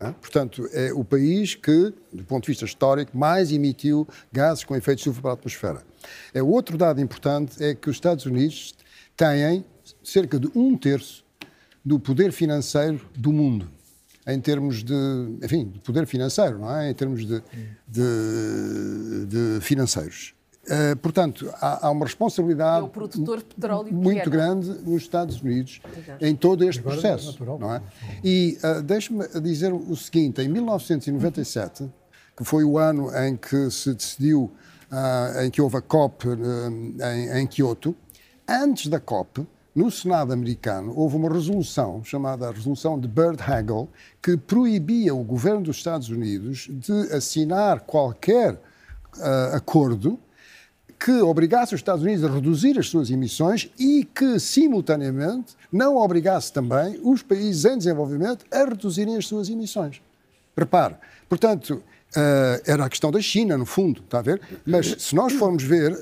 [0.00, 0.10] É?
[0.10, 4.96] Portanto, é o país que, do ponto de vista histórico, mais emitiu gases com efeito
[4.96, 5.82] de estufa para a atmosfera.
[6.32, 8.74] É outro dado importante é que os Estados Unidos
[9.14, 9.62] têm
[10.02, 11.25] cerca de um terço
[11.86, 13.70] do poder financeiro do mundo,
[14.26, 14.92] em termos de,
[15.40, 16.90] enfim, de poder financeiro, não é?
[16.90, 17.40] Em termos de,
[17.86, 20.34] de, de financeiros.
[20.64, 22.90] Uh, portanto, há, há, uma responsabilidade
[23.88, 25.80] é muito grande nos Estados Unidos
[26.20, 27.38] em todo este processo.
[27.44, 27.80] Não é?
[28.24, 31.88] E uh, deixe-me dizer o seguinte: em 1997,
[32.36, 34.50] que foi o ano em que se decidiu,
[34.90, 37.94] uh, em que houve a COP em, em Kyoto,
[38.48, 39.46] antes da COP,
[39.76, 43.86] no Senado americano, houve uma resolução chamada a Resolução de Bird-Hagel,
[44.22, 50.18] que proibia o governo dos Estados Unidos de assinar qualquer uh, acordo
[50.98, 56.50] que obrigasse os Estados Unidos a reduzir as suas emissões e que, simultaneamente, não obrigasse
[56.50, 60.00] também os países em desenvolvimento a reduzirem as suas emissões.
[60.56, 60.96] Repare,
[61.28, 61.82] portanto,
[62.16, 64.40] Uh, era a questão da China, no fundo, está a ver?
[64.64, 65.92] Mas se nós formos ver,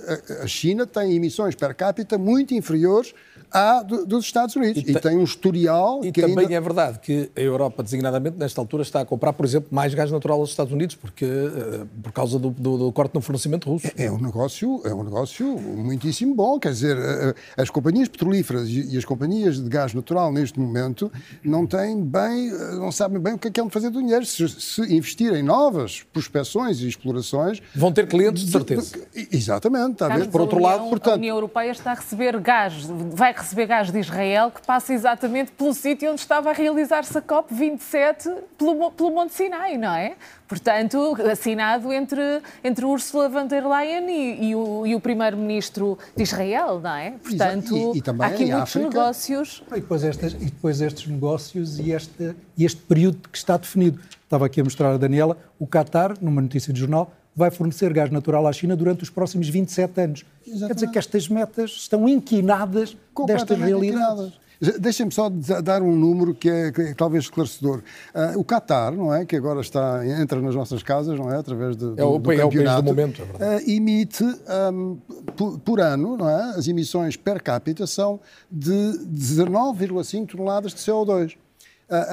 [0.42, 3.12] a China tem emissões per capita muito inferiores
[3.54, 6.00] à do, dos Estados Unidos e, e, tem um historial.
[6.02, 6.54] E que também ainda...
[6.54, 10.10] é verdade que a Europa, designadamente, nesta altura, está a comprar, por exemplo, mais gás
[10.10, 13.86] natural aos Estados Unidos porque, uh, por causa do, do, do, corte no fornecimento russo.
[13.96, 16.58] É, é, um negócio, é um negócio muitíssimo bom.
[16.58, 21.12] Quer dizer, uh, as companhias petrolíferas e, e, as companhias de gás natural, neste momento,
[21.44, 24.26] não têm bem, não sabem bem o que é que é fazer do dinheiro.
[24.26, 27.62] Se, se investirem novas prospeções e explorações.
[27.74, 28.98] Vão ter clientes, de certeza.
[29.30, 30.28] Exatamente, está a ver?
[30.28, 31.14] Por outro lado, portanto.
[31.14, 32.74] A União Europeia está a receber gás,
[33.12, 37.22] vai receber gás de Israel, que passa exatamente pelo sítio onde estava a realizar-se a
[37.22, 40.14] COP27 pelo, pelo Monte Sinai, não é?
[40.46, 46.80] Portanto, assinado entre, entre Ursula von der Leyen e, e o, o primeiro-ministro de Israel,
[46.80, 47.10] não é?
[47.12, 48.88] Portanto, e, e há aqui muitos África.
[48.88, 49.62] negócios.
[49.68, 54.00] E depois, estas, e depois estes negócios e este, este período que está definido.
[54.22, 58.10] Estava aqui a mostrar a Daniela, o Qatar, numa notícia de jornal, vai fornecer gás
[58.10, 60.24] natural à China durante os próximos 27 anos.
[60.46, 60.68] Exatamente.
[60.68, 64.44] Quer dizer que estas metas estão inquinadas destas realidades.
[64.78, 67.82] Deixem-me só dar um número que é, que é talvez esclarecedor.
[68.14, 71.76] Uh, o Qatar, não é, que agora está entra nas nossas casas, não é, através
[71.76, 74.96] de, é o, do, é campeonato, do momento, é uh, emite um,
[75.36, 78.20] por, por, ano, não é, as emissões per capita são
[78.50, 81.32] de 19,5 toneladas de CO2.
[81.32, 81.36] Uh,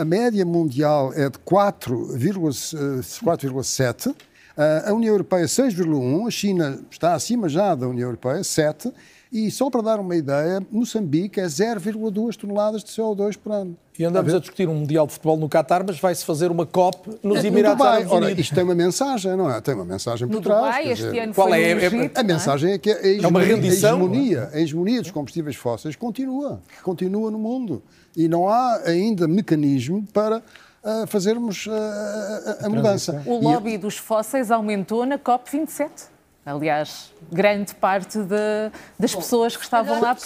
[0.02, 4.14] a média mundial é de 4,7 ah,
[4.58, 8.92] a União Europeia 6,1, a China está acima já da União Europeia, 7,
[9.32, 13.78] e só para dar uma ideia, Moçambique é 0,2 toneladas de CO2 por ano.
[13.98, 16.66] E andamos a, a, discutir um Mundial de Futebol no Qatar, mas vai-se fazer uma
[16.66, 18.28] COP nos é, Emirados Árabes Unidos.
[18.30, 19.62] Ora, isto tem uma mensagem, não é?
[19.62, 20.60] Tem uma mensagem por no trás.
[20.60, 21.72] Dubai, este dizer, ano qual é?
[21.72, 25.02] Egito, a mensagem é, é que a hegemonia, é uma rendição, a hegemonia, a hegemonia
[25.02, 27.82] dos combustíveis fósseis continua, continua no mundo.
[28.18, 30.44] E não há ainda mecanismo para
[30.84, 33.22] uh, fazermos uh, a, a mudança.
[33.26, 36.12] O lobby e, dos fósseis aumentou na COP27.
[36.44, 40.18] Aliás, grande parte de, das pessoas que estavam lá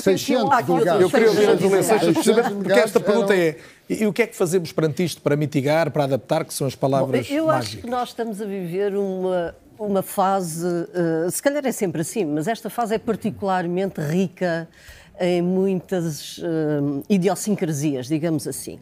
[1.02, 3.58] Eu queria ouvir a Julia porque esta pergunta é
[3.90, 6.74] e o que é que fazemos perante isto para mitigar, para adaptar, que são as
[6.74, 7.68] palavras Bom, eu mágicas?
[7.68, 12.26] acho que nós estamos a viver uma, uma fase, uh, se calhar é sempre assim,
[12.26, 14.68] mas esta fase é particularmente rica
[15.20, 18.80] em muitas uh, idiosincrasias, digamos assim.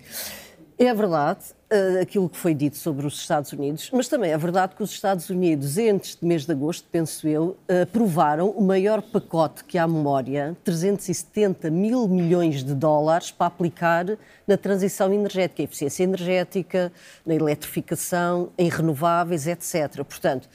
[0.78, 1.40] É verdade
[1.74, 4.92] uh, aquilo que foi dito sobre os Estados Unidos, mas também é verdade que os
[4.92, 9.88] Estados Unidos, antes de mês de agosto, penso eu, aprovaram o maior pacote que há
[9.88, 14.06] memória, 370 mil milhões de dólares, para aplicar
[14.48, 16.92] na transição energética, eficiência energética,
[17.26, 20.04] na eletrificação, em renováveis, etc.
[20.04, 20.48] Portanto,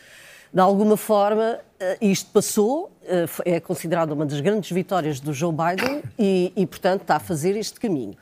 [0.53, 5.53] de alguma forma, eh, isto passou, eh, é considerado uma das grandes vitórias do Joe
[5.53, 8.17] Biden e, e portanto, está a fazer este caminho.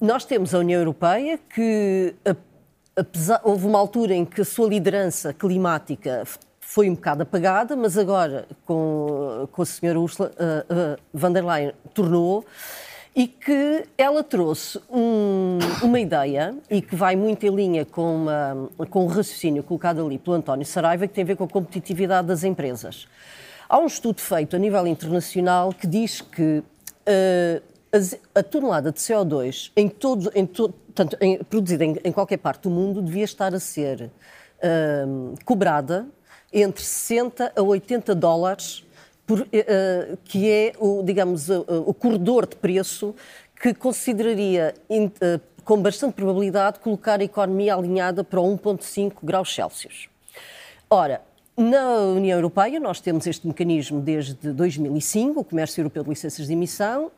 [0.00, 2.14] Nós temos a União Europeia que,
[2.96, 6.24] apesar, houve uma altura em que a sua liderança climática
[6.68, 11.42] foi um bocado apagada, mas agora com, com a senhora Ursula uh, uh, von der
[11.42, 12.44] Leyen tornou
[13.16, 18.68] e que ela trouxe um, uma ideia e que vai muito em linha com, uma,
[18.90, 22.28] com um raciocínio colocado ali pelo António Saraiva que tem a ver com a competitividade
[22.28, 23.08] das empresas.
[23.66, 27.62] Há um estudo feito a nível internacional que diz que uh,
[28.34, 32.62] a tonelada de CO2 em todo, em to, tanto, em, produzida em, em, qualquer parte
[32.62, 34.10] do mundo devia estar a ser
[35.06, 36.06] um, cobrada
[36.52, 38.84] entre 60 a 80 dólares,
[39.26, 39.46] por, uh,
[40.24, 43.14] que é o, digamos, uh, o corredor de preço
[43.60, 50.08] que consideraria in, uh, com bastante probabilidade colocar a economia alinhada para 1,5 graus Celsius.
[50.88, 51.20] Ora,
[51.58, 56.52] na União Europeia, nós temos este mecanismo desde 2005, o Comércio Europeu de Licenças de
[56.52, 57.10] Emissão.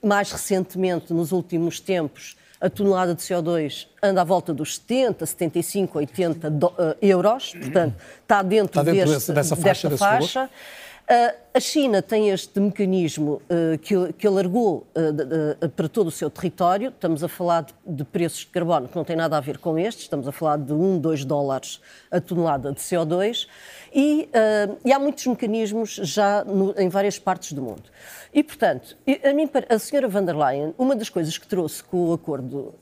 [0.00, 5.98] Mais recentemente, nos últimos tempos, a tonelada de CO2 anda à volta dos 70, 75,
[5.98, 6.72] 80 do, uh,
[7.02, 9.88] euros, portanto, está dentro, está dentro deste, dessa faixa.
[9.88, 10.50] Desta faixa.
[11.06, 13.40] A China tem este mecanismo
[14.16, 14.86] que alargou
[15.76, 16.88] para todo o seu território.
[16.88, 20.04] Estamos a falar de preços de carbono que não têm nada a ver com estes,
[20.04, 21.80] estamos a falar de 1, 2 dólares
[22.10, 23.46] a tonelada de CO2.
[23.94, 24.28] E,
[24.84, 27.84] e há muitos mecanismos já no, em várias partes do mundo.
[28.32, 32.08] E, portanto, a, mim, a senhora van der Leyen, uma das coisas que trouxe com
[32.08, 32.74] o acordo,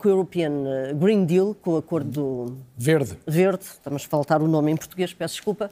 [0.00, 0.64] com o European
[0.96, 2.56] Green Deal, com o acordo...
[2.76, 3.16] Verde.
[3.26, 5.70] Verde, estamos a faltar o nome em português, peço desculpa,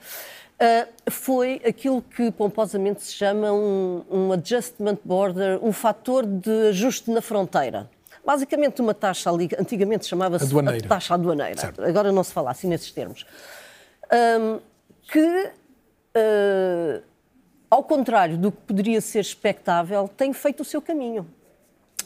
[0.61, 7.11] uh, foi aquilo que pomposamente se chama um, um adjustment border, um fator de ajuste
[7.11, 7.89] na fronteira
[8.25, 11.83] basicamente uma taxa ali, antigamente chamava-se a taxa aduaneira, certo.
[11.83, 13.25] agora não se fala assim nesses termos,
[14.13, 14.61] um,
[15.11, 15.51] que
[16.15, 17.03] uh,
[17.71, 21.27] ao contrário do que poderia ser expectável, tem feito o seu caminho.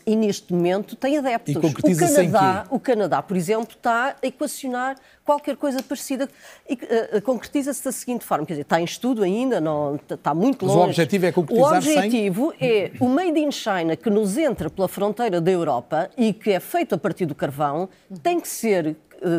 [0.05, 1.55] E neste momento tem adeptos.
[1.57, 1.61] O
[1.97, 6.29] Canadá, o Canadá, por exemplo, está a equacionar qualquer coisa parecida.
[6.69, 10.67] E uh, concretiza-se da seguinte forma: quer dizer, está em estudo ainda, não, está muito
[10.67, 10.79] longe.
[10.79, 12.69] Mas o objetivo é concretizar O objetivo sem...
[12.69, 16.61] é o Made in China que nos entra pela fronteira da Europa e que é
[16.61, 17.89] feito a partir do carvão,
[18.23, 18.97] tem que ser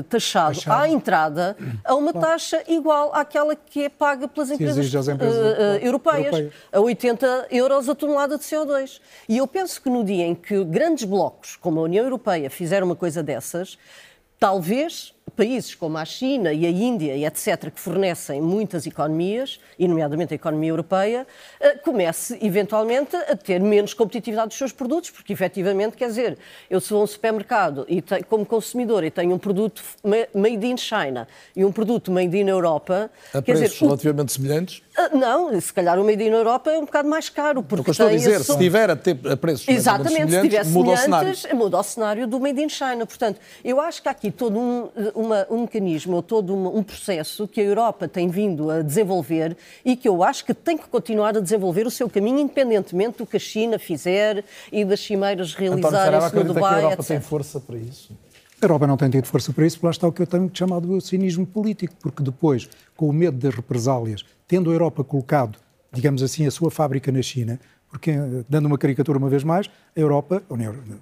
[0.09, 5.35] taxado, taxado, à entrada a uma taxa igual àquela que é paga pelas empresas, empresas
[5.35, 8.99] uh, europeias, europeias, a 80 euros a tonelada de CO2.
[9.27, 12.87] E eu penso que no dia em que grandes blocos, como a União Europeia, fizeram
[12.87, 13.77] uma coisa dessas,
[14.39, 19.87] talvez países como a China e a Índia e etc., que fornecem muitas economias, e
[19.87, 21.27] nomeadamente a economia europeia,
[21.59, 26.37] eh, comece eventualmente a ter menos competitividade dos seus produtos, porque efetivamente, quer dizer,
[26.69, 29.81] eu sou um supermercado e te, como consumidor e tenho um produto
[30.33, 33.09] made in China e um produto made in Europa...
[33.33, 34.31] A preços dizer, relativamente o...
[34.31, 34.81] semelhantes?
[34.95, 37.63] Ah, não, se calhar o made in Europa é um bocado mais caro.
[37.63, 40.41] Porque o que eu estou a dizer, se tiver a, ter a preços Exatamente, se
[40.41, 41.33] tiver muda o cenário.
[41.55, 43.05] muda o cenário do made in China.
[43.05, 44.89] Portanto, eu acho que há aqui todo um,
[45.23, 49.95] uma, um mecanismo, todo um, um processo que a Europa tem vindo a desenvolver e
[49.95, 53.37] que eu acho que tem que continuar a desenvolver o seu caminho, independentemente do que
[53.37, 57.07] a China fizer e das cimeiras realizarem-se no Dubai, que a Europa etc.
[57.07, 58.17] tem força para isso?
[58.61, 60.87] A Europa não tem tido força para isso, lá está o que eu tenho chamado
[60.87, 65.57] de cinismo político, porque depois, com o medo das represálias, tendo a Europa colocado,
[65.91, 67.59] digamos assim, a sua fábrica na China,
[67.93, 68.11] porque,
[68.49, 70.41] dando uma caricatura uma vez mais, a Europa,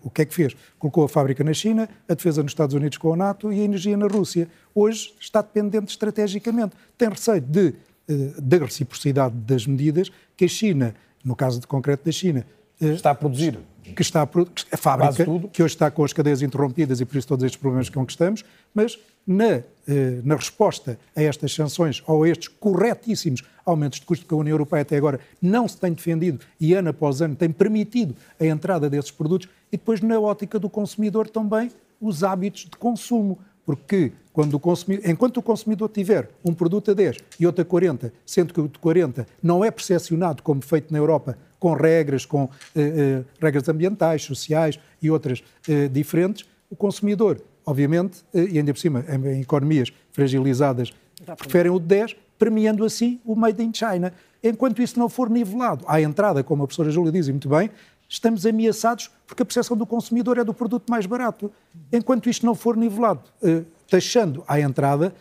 [0.04, 0.54] o que é que fez?
[0.78, 3.64] Colocou a fábrica na China, a defesa nos Estados Unidos com a NATO e a
[3.64, 4.50] energia na Rússia.
[4.76, 6.76] Hoje está dependente estrategicamente.
[6.98, 7.76] Tem receio de,
[8.10, 12.46] eh, da reciprocidade das medidas que a China, no caso de concreto da China,
[12.82, 13.58] eh, está a produzir.
[13.96, 14.30] Que está a,
[14.74, 17.88] a fábrica, que hoje está com as cadeias interrompidas e por isso todos estes problemas
[17.88, 18.44] que conquistamos,
[18.76, 24.26] mas na, eh, na resposta a estas sanções ou a estes corretíssimos aumentos de custo
[24.26, 27.52] que a União Europeia até agora não se tem defendido e ano após ano tem
[27.52, 32.78] permitido a entrada desses produtos e depois na ótica do consumidor também os hábitos de
[32.78, 33.38] consumo.
[33.64, 37.66] Porque quando o consumidor, enquanto o consumidor tiver um produto a 10 e outro a
[37.66, 42.26] 40, sendo que o de 40 não é percepcionado como feito na Europa, com regras,
[42.26, 48.58] com eh, eh, regras ambientais, sociais e outras eh, diferentes, o consumidor obviamente, eh, e
[48.58, 50.94] ainda por cima, em economias fragilizadas,
[51.38, 54.14] preferem o de 10, premiando assim o Made in China.
[54.44, 57.70] Enquanto isso não for nivelado à entrada, como a professora Júlia diz muito bem,
[58.10, 61.52] estamos ameaçados porque a percepção do consumidor é do produto mais barato.
[61.94, 65.14] Enquanto isto não for nivelado, eh, taxando à entrada,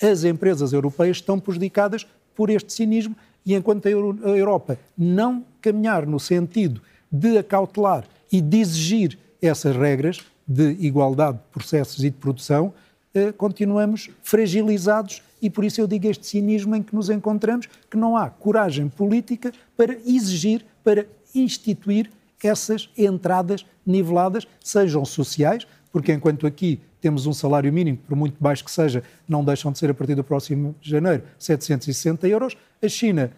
[0.00, 6.20] as empresas europeias estão prejudicadas por este cinismo e enquanto a Europa não caminhar no
[6.20, 6.80] sentido
[7.10, 12.72] de acautelar e de exigir essas regras, de igualdade de processos e de produção,
[13.14, 17.96] eh, continuamos fragilizados e por isso eu digo este cinismo em que nos encontramos, que
[17.96, 22.10] não há coragem política para exigir, para instituir
[22.42, 28.64] essas entradas niveladas, sejam sociais, porque enquanto aqui temos um salário mínimo, por muito baixo
[28.64, 33.32] que seja, não deixam de ser a partir do próximo janeiro 760 euros, a China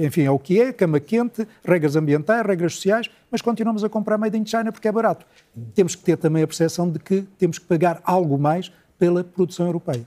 [0.00, 4.16] enfim, é o que é, cama quente, regras ambientais, regras sociais, mas continuamos a comprar
[4.16, 5.26] made in China porque é barato.
[5.74, 9.66] Temos que ter também a percepção de que temos que pagar algo mais pela produção
[9.66, 10.06] europeia.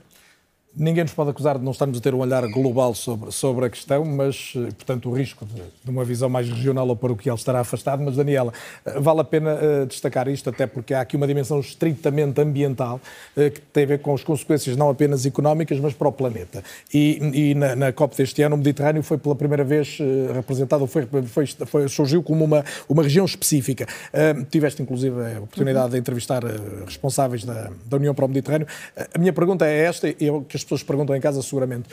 [0.74, 3.70] Ninguém nos pode acusar de não estarmos a ter um olhar global sobre, sobre a
[3.70, 7.60] questão, mas, eh, portanto, o risco de, de uma visão mais regional ou paroquial estará
[7.60, 8.02] afastado.
[8.02, 8.54] Mas, Daniela,
[8.86, 12.98] eh, vale a pena uh, destacar isto, até porque há aqui uma dimensão estritamente ambiental
[13.36, 16.64] uh, que tem a ver com as consequências não apenas económicas, mas para o planeta.
[16.92, 20.86] E, e na, na, COP deste ano, o Mediterrâneo foi pela primeira vez uh, representado,
[20.86, 23.86] foi, foi, foi, surgiu como uma, uma região específica.
[24.50, 26.42] tiveste, inclusive, a oportunidade de entrevistar
[26.86, 28.66] responsáveis da, da União para o Mediterrâneo.
[29.14, 31.88] a minha pergunta é esta, eu, que as pessoas perguntam em casa seguramente.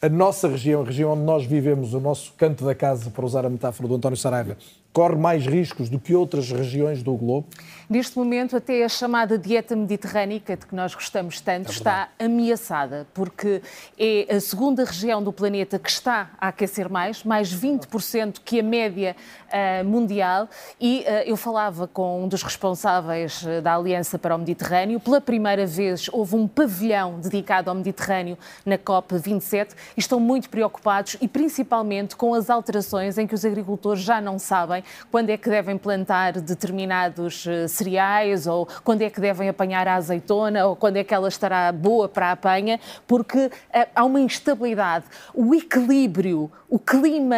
[0.00, 3.46] a nossa região, a região onde nós vivemos, o nosso canto da casa, para usar
[3.46, 4.56] a metáfora do António Saraiva,
[4.94, 7.48] corre mais riscos do que outras regiões do globo?
[7.90, 13.06] Neste momento, até a chamada dieta mediterrânica, de que nós gostamos tanto, é está ameaçada,
[13.12, 13.60] porque
[13.98, 18.62] é a segunda região do planeta que está a aquecer mais, mais 20% que a
[18.62, 19.16] média
[19.48, 20.48] uh, mundial.
[20.80, 25.00] E uh, eu falava com um dos responsáveis eh, da Aliança para o Mediterrâneo.
[25.00, 31.16] Pela primeira vez, houve um pavilhão dedicado ao Mediterrâneo na COP27 e estão muito preocupados
[31.20, 35.48] e principalmente com as alterações em que os agricultores já não sabem quando é que
[35.48, 40.96] devem plantar determinados uh, cereais ou quando é que devem apanhar a azeitona ou quando
[40.96, 43.50] é que ela estará boa para a apanha, porque uh,
[43.94, 45.04] há uma instabilidade.
[45.34, 47.36] O equilíbrio, o clima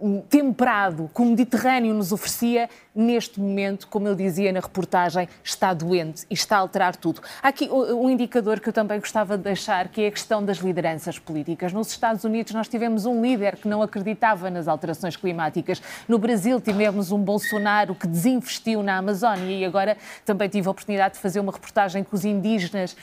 [0.00, 5.72] um, temperado que o Mediterrâneo nos oferecia neste momento, como eu dizia na reportagem, está
[5.72, 7.20] doente e está a alterar tudo.
[7.42, 10.58] Há aqui um indicador que eu também gostava de deixar, que é a questão das
[10.58, 11.72] lideranças políticas.
[11.72, 15.80] Nos Estados Unidos nós tivemos um líder que não acreditava nas alterações climáticas.
[16.08, 21.14] No Brasil tivemos um Bolsonaro que desinvestiu na Amazónia e agora também tive a oportunidade
[21.14, 22.96] de fazer uma reportagem com os indígenas,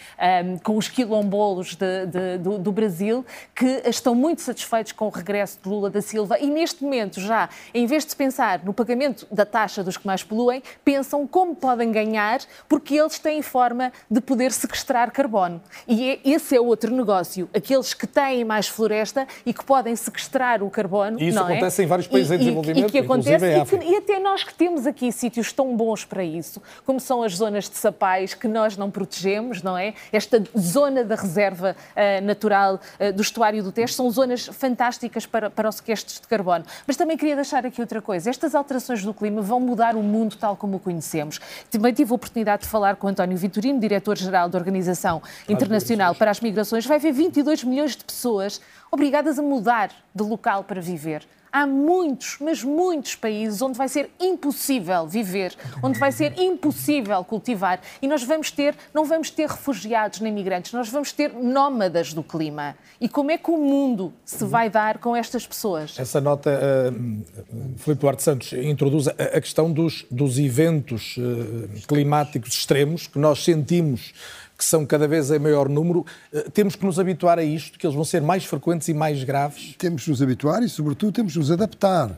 [0.45, 5.09] um, com os quilombolos de, de, do, do Brasil, que estão muito satisfeitos com o
[5.09, 9.25] regresso de Lula da Silva e neste momento já, em vez de pensar no pagamento
[9.31, 14.19] da taxa dos que mais poluem, pensam como podem ganhar, porque eles têm forma de
[14.19, 15.61] poder sequestrar carbono.
[15.87, 17.49] E é, esse é outro negócio.
[17.53, 21.19] Aqueles que têm mais floresta e que podem sequestrar o carbono.
[21.21, 21.41] E isso é?
[21.41, 21.85] acontece é?
[21.85, 22.89] em vários países e, em desenvolvimento.
[22.89, 26.23] E, que acontece, e, que, e até nós que temos aqui sítios tão bons para
[26.23, 29.93] isso, como são as zonas de sapais que nós não protegemos, não é?
[30.11, 35.49] Esta zona da reserva uh, natural uh, do estuário do Tejo são zonas fantásticas para,
[35.49, 36.65] para os sequestros de carbono.
[36.87, 38.29] Mas também queria deixar aqui outra coisa.
[38.29, 41.39] Estas alterações do clima vão mudar o mundo tal como o conhecemos.
[41.69, 46.39] Também tive a oportunidade de falar com António Vitorino, diretor-geral da Organização Internacional para as
[46.39, 46.85] Migrações.
[46.85, 48.61] Vai haver 22 milhões de pessoas
[48.91, 51.27] obrigadas a mudar de local para viver.
[51.57, 57.79] Há muitos, mas muitos países onde vai ser impossível viver, onde vai ser impossível cultivar.
[58.01, 62.21] E nós vamos ter, não vamos ter refugiados nem migrantes, nós vamos ter nómadas do
[62.21, 62.75] clima.
[62.99, 65.97] E como é que o mundo se vai dar com estas pessoas?
[65.97, 66.59] Essa nota,
[66.91, 73.17] uh, Filipe Duarte Santos, introduz a, a questão dos, dos eventos uh, climáticos extremos que
[73.17, 74.13] nós sentimos
[74.57, 77.85] que são cada vez em maior número, eh, temos que nos habituar a isto, que
[77.85, 79.75] eles vão ser mais frequentes e mais graves?
[79.77, 82.17] Temos que nos habituar e, sobretudo, temos que nos adaptar.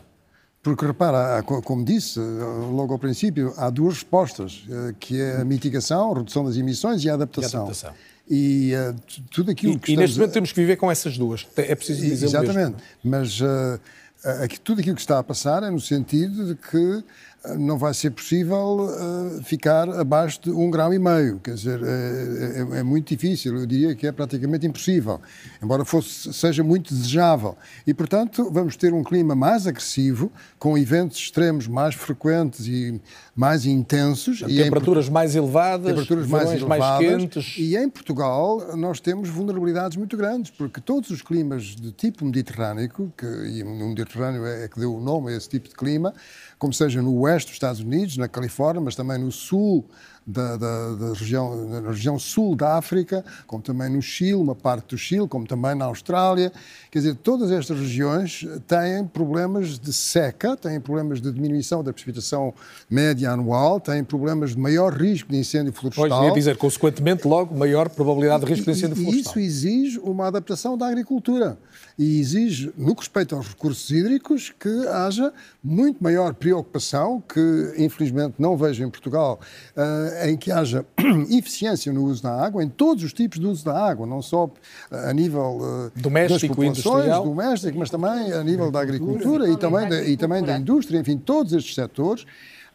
[0.61, 2.23] Porque, repara, como disse eh,
[2.71, 7.03] logo ao princípio, há duas respostas, eh, que é a mitigação, a redução das emissões
[7.05, 7.61] e a adaptação.
[7.61, 7.93] E, a adaptação.
[8.29, 10.09] e uh, tudo aquilo e, que E estamos...
[10.09, 12.81] neste momento temos que viver com essas duas, é preciso dizer Exatamente, mesmo.
[13.01, 13.79] mas uh,
[14.43, 17.03] aqui, tudo aquilo que está a passar é no sentido de que
[17.55, 21.39] não vai ser possível uh, ficar abaixo de um grau e meio.
[21.39, 25.21] Quer dizer, é, é, é, muito difícil, eu diria que é praticamente impossível,
[25.61, 27.55] embora fosse, seja muito desejável.
[27.85, 32.99] E, portanto, vamos ter um clima mais agressivo, com eventos extremos mais frequentes e
[33.35, 34.41] mais intensos.
[34.47, 37.55] E temperaturas em, mais elevadas, temperaturas mais, elevadas, mais quentes.
[37.57, 42.89] E em Portugal nós temos vulnerabilidades muito grandes, porque todos os climas de tipo mediterrâneo,
[43.17, 46.13] que, e o Mediterrâneo é que deu o nome a esse tipo de clima,
[46.57, 49.85] como seja no oeste dos Estados Unidos, na Califórnia, mas também no sul
[50.27, 54.89] da, da, da região, na região sul da África, como também no Chile, uma parte
[54.89, 56.51] do Chile, como também na Austrália.
[56.91, 62.53] Quer dizer, todas estas regiões têm problemas de seca, têm problemas de diminuição da precipitação
[62.89, 66.09] média anual, têm problemas de maior risco de incêndio florestal.
[66.09, 69.17] Pois, ia dizer, consequentemente, logo, maior probabilidade de risco de incêndio florestal.
[69.17, 71.57] E isso exige uma adaptação da agricultura
[71.97, 78.35] e exige, no que respeita aos recursos hídricos, que haja muito maior preocupação, que infelizmente
[78.37, 79.39] não vejo em Portugal,
[79.75, 80.85] uh, em que haja
[81.29, 84.49] eficiência no uso da água, em todos os tipos de uso da água, não só
[84.91, 87.23] a nível uh, doméstico das industrial.
[87.23, 91.17] doméstico, mas também a nível da agricultura e também da, e também da indústria, enfim,
[91.17, 92.23] todos estes setores.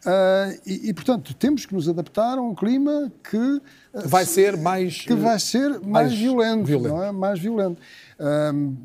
[0.04, 3.62] Uh, e, e, portanto, temos que nos adaptar a um clima que
[4.04, 7.12] vai ser mais que vai ser mais, mais violento, violento, não é?
[7.12, 7.80] Mais violento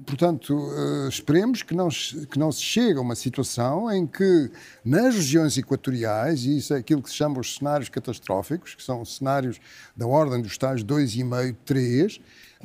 [0.06, 4.50] portanto, uh, esperemos que não, que não se chegue a uma situação em que
[4.84, 9.04] nas regiões equatoriais, e isso é aquilo que se chama os cenários catastróficos, que são
[9.06, 9.60] cenários
[9.96, 12.20] da ordem dos estágios 2,5, 3,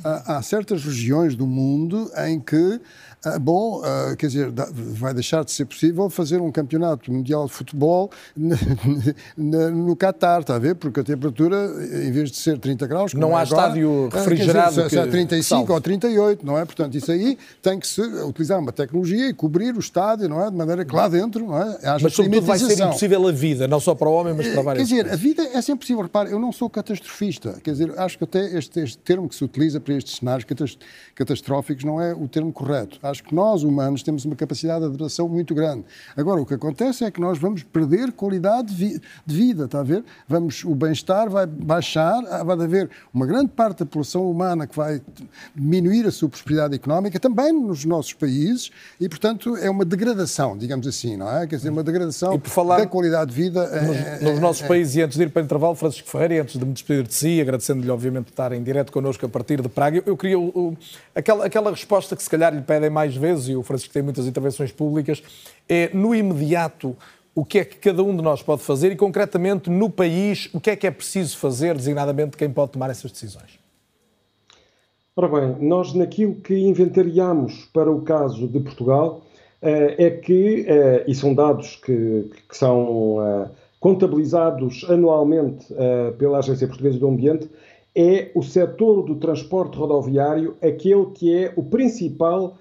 [0.05, 2.81] há certas regiões do mundo em que,
[3.41, 8.11] bom, ah, quer dizer, vai deixar de ser possível fazer um campeonato mundial de futebol
[9.37, 10.75] no Qatar, está a ver?
[10.75, 11.57] Porque a temperatura,
[12.05, 13.15] em vez de ser 30 graus...
[13.15, 15.11] Não há é agora, estádio refrigerado dizer, que...
[15.11, 15.73] 35 salve.
[15.73, 16.63] ou 38, não é?
[16.63, 16.65] é?
[16.65, 20.51] Portanto, isso aí tem que se utilizar uma tecnologia e cobrir o estádio, não é?
[20.51, 21.79] De maneira que lá dentro, não é?
[21.83, 24.63] Haja mas sobretudo vai ser impossível a vida, não só para o homem, mas para
[24.63, 26.03] várias Quer dizer, a vida é sempre possível.
[26.03, 27.61] Repare, eu não sou catastrofista.
[27.63, 30.47] Quer dizer, acho que até este, este termo que se utiliza para estes cenários
[31.15, 32.99] catastróficos não é o termo correto.
[33.03, 35.85] Acho que nós, humanos, temos uma capacidade de adaptação muito grande.
[36.17, 40.05] Agora, o que acontece é que nós vamos perder qualidade de vida, está a ver?
[40.29, 45.01] Vamos, o bem-estar vai baixar, vai haver uma grande parte da população humana que vai
[45.55, 50.87] diminuir a sua prosperidade económica, também nos nossos países, e, portanto, é uma degradação, digamos
[50.87, 51.47] assim, não é?
[51.47, 53.63] Quer dizer, uma degradação falar, da qualidade de vida.
[53.83, 56.35] Nos, é, nos nossos é, países, e antes de ir para o intervalo, Francisco Ferreira,
[56.35, 59.61] e antes de me despedir de si, agradecendo-lhe, obviamente, estar em direto connosco a partir
[59.61, 60.77] de Praga, eu, eu queria o, o,
[61.15, 64.27] aquela, aquela resposta que se calhar lhe pedem mais vezes, e o Francisco tem muitas
[64.27, 65.23] intervenções públicas,
[65.69, 66.97] é no imediato
[67.35, 70.61] o que é que cada um de nós pode fazer e, concretamente, no país, o
[70.61, 73.59] que é que é preciso fazer, designadamente, quem pode tomar essas decisões?
[75.17, 79.23] Ora bem, nós naquilo que inventariamos para o caso de Portugal
[79.61, 85.67] eh, é que, eh, e são dados que, que são eh, contabilizados anualmente
[86.17, 87.51] pela Agência Portuguesa do Ambiente,
[87.95, 92.57] é o setor do transporte rodoviário aquele que é o principal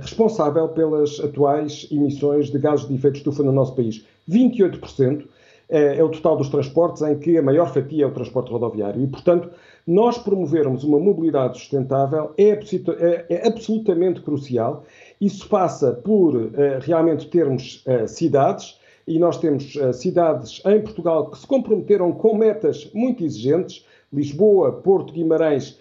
[0.00, 4.04] responsável pelas atuais emissões de gases de efeito de estufa no nosso país.
[4.30, 5.24] 28%
[5.68, 9.02] é o total dos transportes, em que a maior fatia é o transporte rodoviário.
[9.02, 9.50] E, portanto,
[9.86, 14.84] nós promovermos uma mobilidade sustentável é, é, é absolutamente crucial.
[15.18, 16.50] Isso passa por uh,
[16.82, 22.90] realmente termos cidades, e nós temos uh, cidades em Portugal que se comprometeram com metas
[22.94, 23.84] muito exigentes.
[24.12, 25.80] Lisboa, Porto, Guimarães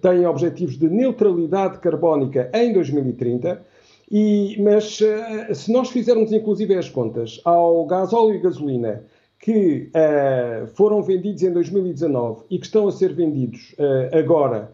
[0.00, 3.62] têm objetivos de neutralidade carbónica em 2030.
[4.10, 5.00] E, mas
[5.54, 9.02] se nós fizermos inclusive as contas ao gás óleo e gasolina
[9.38, 14.72] que uh, foram vendidos em 2019 e que estão a ser vendidos uh, agora,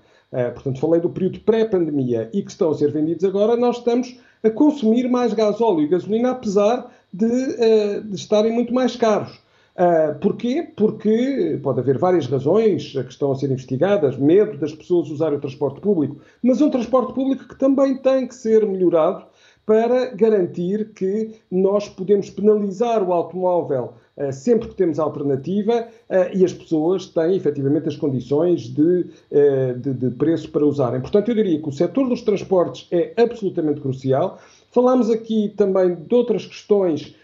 [0.54, 4.48] portanto, falei do período pré-pandemia e que estão a ser vendidos agora, nós estamos a
[4.48, 9.41] consumir mais gasóleo e gasolina, apesar de, de estarem muito mais caros.
[9.74, 10.70] Uh, porquê?
[10.76, 15.40] Porque pode haver várias razões que estão a ser investigadas, medo das pessoas usarem o
[15.40, 19.24] transporte público, mas um transporte público que também tem que ser melhorado
[19.64, 26.44] para garantir que nós podemos penalizar o automóvel eh, sempre que temos alternativa eh, e
[26.44, 31.00] as pessoas têm efetivamente as condições de, eh, de, de, preço para usarem.
[31.00, 34.38] Portanto, eu diria que o setor dos transportes é absolutamente crucial.
[34.70, 37.14] Falámos aqui também de outras questões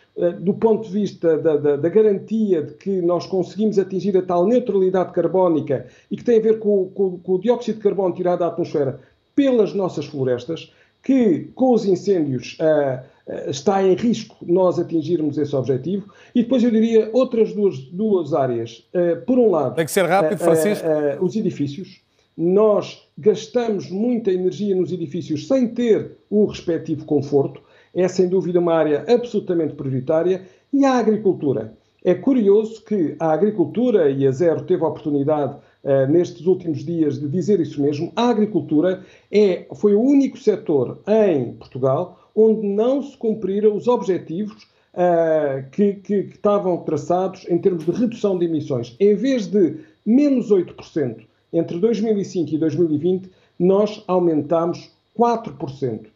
[0.41, 4.47] do ponto de vista da, da, da, garantia de que nós conseguimos atingir a tal
[4.47, 8.41] neutralidade carbónica e que tem a ver com, com, com o dióxido de carbono tirado
[8.41, 8.99] da atmosfera
[9.37, 10.73] pelas nossas florestas,
[11.05, 13.01] que com os incêndios uh,
[13.31, 16.13] uh, está em risco nós atingirmos esse objetivo.
[16.35, 18.85] E depois eu diria outras duas, duas áreas.
[19.25, 20.85] Por um lado, tem que ser rápido, Francisco.
[21.21, 22.01] os edifícios.
[22.37, 27.61] Nós gastamos muita energia nos edifícios sem ter o respectivo conforto.
[28.01, 30.43] É sem dúvida uma área absolutamente prioritária.
[30.73, 31.75] E a agricultura.
[32.05, 37.19] É curioso que a agricultura, e a Zero teve a oportunidade uh, nestes últimos dias
[37.19, 43.03] de dizer isso mesmo, a agricultura é, foi o único setor em Portugal onde não
[43.03, 44.63] se cumpriram os objetivos
[44.95, 48.95] uh, que, que, que, estavam traçados em termos de redução de emissões.
[49.01, 53.29] Em vez de menos 8% entre 2005 e 2020,
[53.59, 54.89] nós aumentámos
[55.19, 56.07] 4%.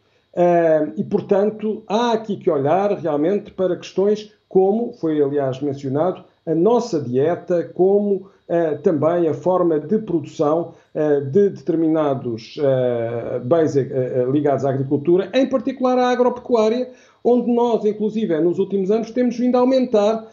[0.97, 7.01] E, portanto, há aqui que olhar realmente para questões como foi, aliás, mencionado, a nossa
[7.01, 13.73] dieta, como uh, também a forma de produção uh, de determinados uh, bens
[14.31, 16.91] ligados à agricultura, em particular à agropecuária,
[17.23, 20.27] onde nós, inclusive, nos últimos anos, temos vindo a aumentar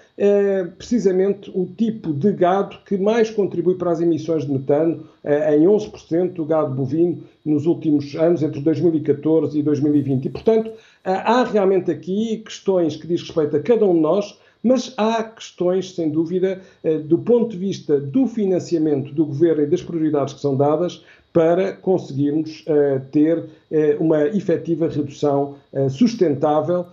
[0.77, 6.35] precisamente o tipo de gado que mais contribui para as emissões de metano, em 11%
[6.35, 10.27] do gado bovino nos últimos anos, entre 2014 e 2020.
[10.27, 10.71] E, portanto,
[11.05, 15.95] há realmente aqui questões que diz respeito a cada um de nós mas há questões,
[15.95, 20.41] sem dúvida, eh, do ponto de vista do financiamento do governo e das prioridades que
[20.41, 25.57] são dadas para conseguirmos eh, ter eh, uma efetiva redução
[25.89, 26.87] sustentável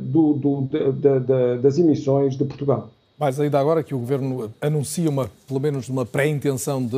[0.00, 0.68] do, do,
[1.62, 2.91] das emissões de Portugal.
[3.22, 6.96] Mais ainda agora que o Governo anuncia, uma, pelo menos, uma pré-intenção de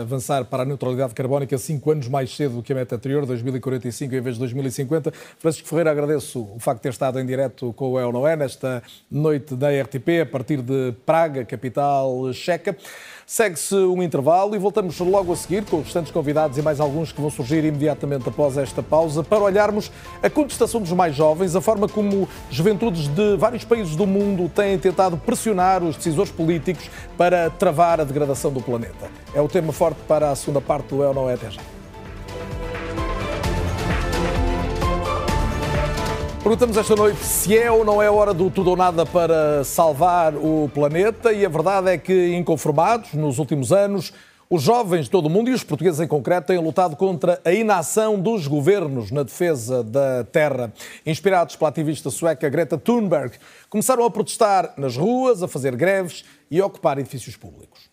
[0.00, 4.12] avançar para a neutralidade carbónica cinco anos mais cedo do que a meta anterior, 2045
[4.12, 5.12] em vez de 2050.
[5.38, 8.82] Francisco Ferreira, agradeço o facto de ter estado em direto com o El Noé nesta
[9.08, 12.76] noite da RTP, a partir de Praga, capital checa.
[13.26, 17.12] Segue-se um intervalo e voltamos logo a seguir com os restantes convidados e mais alguns
[17.12, 19.90] que vão surgir imediatamente após esta pausa para olharmos
[20.22, 24.78] a contestação dos mais jovens, a forma como juventudes de vários países do mundo têm
[24.78, 29.10] tentado pressionar os decisores políticos para travar a degradação do planeta.
[29.34, 31.81] É o tema forte para a segunda parte do É ou Não É Até já.
[36.42, 40.34] Perguntamos esta noite se é ou não é hora do tudo ou nada para salvar
[40.34, 44.12] o planeta e a verdade é que, inconformados, nos últimos anos,
[44.50, 47.52] os jovens de todo o mundo e os portugueses em concreto têm lutado contra a
[47.52, 50.72] inação dos governos na defesa da terra.
[51.06, 53.36] Inspirados pela ativista sueca Greta Thunberg,
[53.70, 57.91] começaram a protestar nas ruas, a fazer greves e a ocupar edifícios públicos.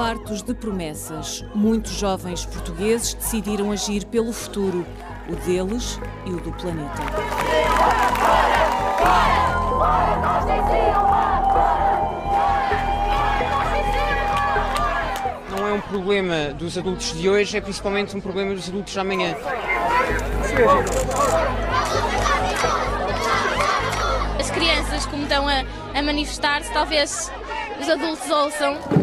[0.00, 4.86] Fartos de promessas, muitos jovens portugueses decidiram agir pelo futuro,
[5.28, 7.02] o deles e o do planeta.
[15.50, 19.00] Não é um problema dos adultos de hoje, é principalmente um problema dos adultos de
[19.00, 19.36] amanhã.
[24.38, 25.62] As crianças, como estão a,
[25.94, 27.30] a manifestar-se, talvez
[27.78, 28.99] os adultos ouçam.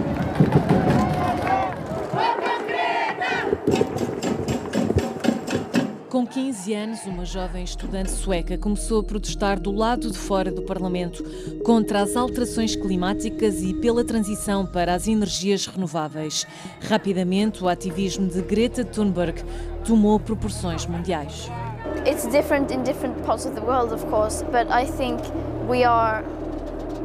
[6.18, 10.64] Com 15 anos, uma jovem estudante sueca começou a protestar do lado de fora do
[10.64, 11.24] Parlamento
[11.64, 16.48] contra as alterações climáticas e pela transição para as energias renováveis.
[16.90, 19.44] Rapidamente, o ativismo de Greta Thunberg
[19.86, 21.52] tomou proporções mundiais.
[22.04, 25.22] It's different in different parts of the world, of course, but I think
[25.70, 26.24] we are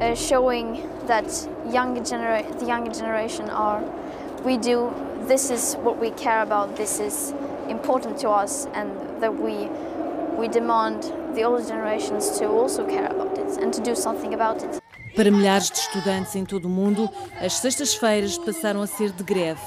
[0.00, 1.28] uh, showing that
[1.70, 3.84] younger genera the younger generation are
[4.42, 4.90] we do
[5.28, 6.76] this is what we care about.
[6.76, 7.34] This is
[7.72, 9.68] important to us and that we
[10.38, 11.02] we demand
[11.34, 14.80] the older generations to also care about it and to do something about it.
[15.14, 17.08] Para milhares de estudantes em todo o mundo,
[17.40, 19.60] as sextas-feiras passaram a ser de greve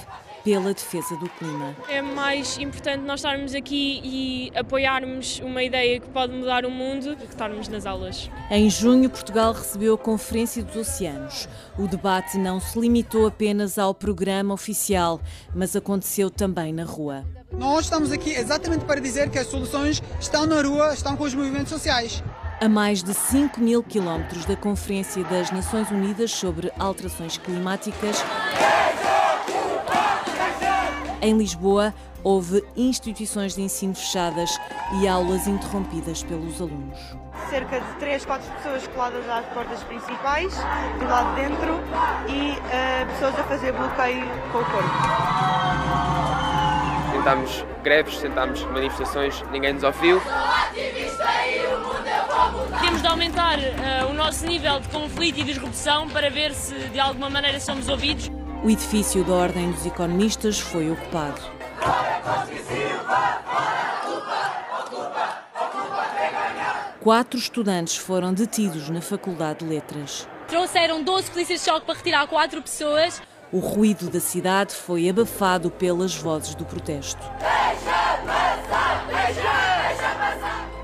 [0.45, 1.75] pela defesa do clima.
[1.89, 7.15] É mais importante nós estarmos aqui e apoiarmos uma ideia que pode mudar o mundo
[7.15, 8.29] do que estarmos nas aulas.
[8.51, 11.49] Em junho, Portugal recebeu a Conferência dos Oceanos.
[11.79, 15.19] O debate não se limitou apenas ao programa oficial,
[15.53, 17.25] mas aconteceu também na rua.
[17.51, 21.33] Nós estamos aqui exatamente para dizer que as soluções estão na rua, estão com os
[21.33, 22.23] movimentos sociais.
[22.61, 28.23] A mais de 5 mil quilómetros da Conferência das Nações Unidas sobre Alterações Climáticas,
[31.25, 31.91] em Lisboa,
[32.23, 34.59] houve instituições de ensino fechadas
[35.01, 36.99] e aulas interrompidas pelos alunos.
[37.49, 40.53] Cerca de 3, 4 pessoas coladas às portas principais,
[40.99, 41.73] do lado de dentro,
[42.29, 44.89] e uh, pessoas a fazer bloqueio com o corpo.
[47.11, 50.21] Tentámos greves, tentámos manifestações, ninguém nos ouviu.
[52.81, 56.99] Temos de aumentar uh, o nosso nível de conflito e disrupção para ver se de
[56.99, 58.29] alguma maneira somos ouvidos.
[58.65, 61.39] O edifício da Ordem dos Economistas foi ocupado.
[66.99, 70.27] Quatro estudantes foram detidos na Faculdade de Letras.
[70.47, 73.21] Trouxeram 12 polícias de choque para retirar quatro pessoas.
[73.51, 77.21] O ruído da cidade foi abafado pelas vozes do protesto.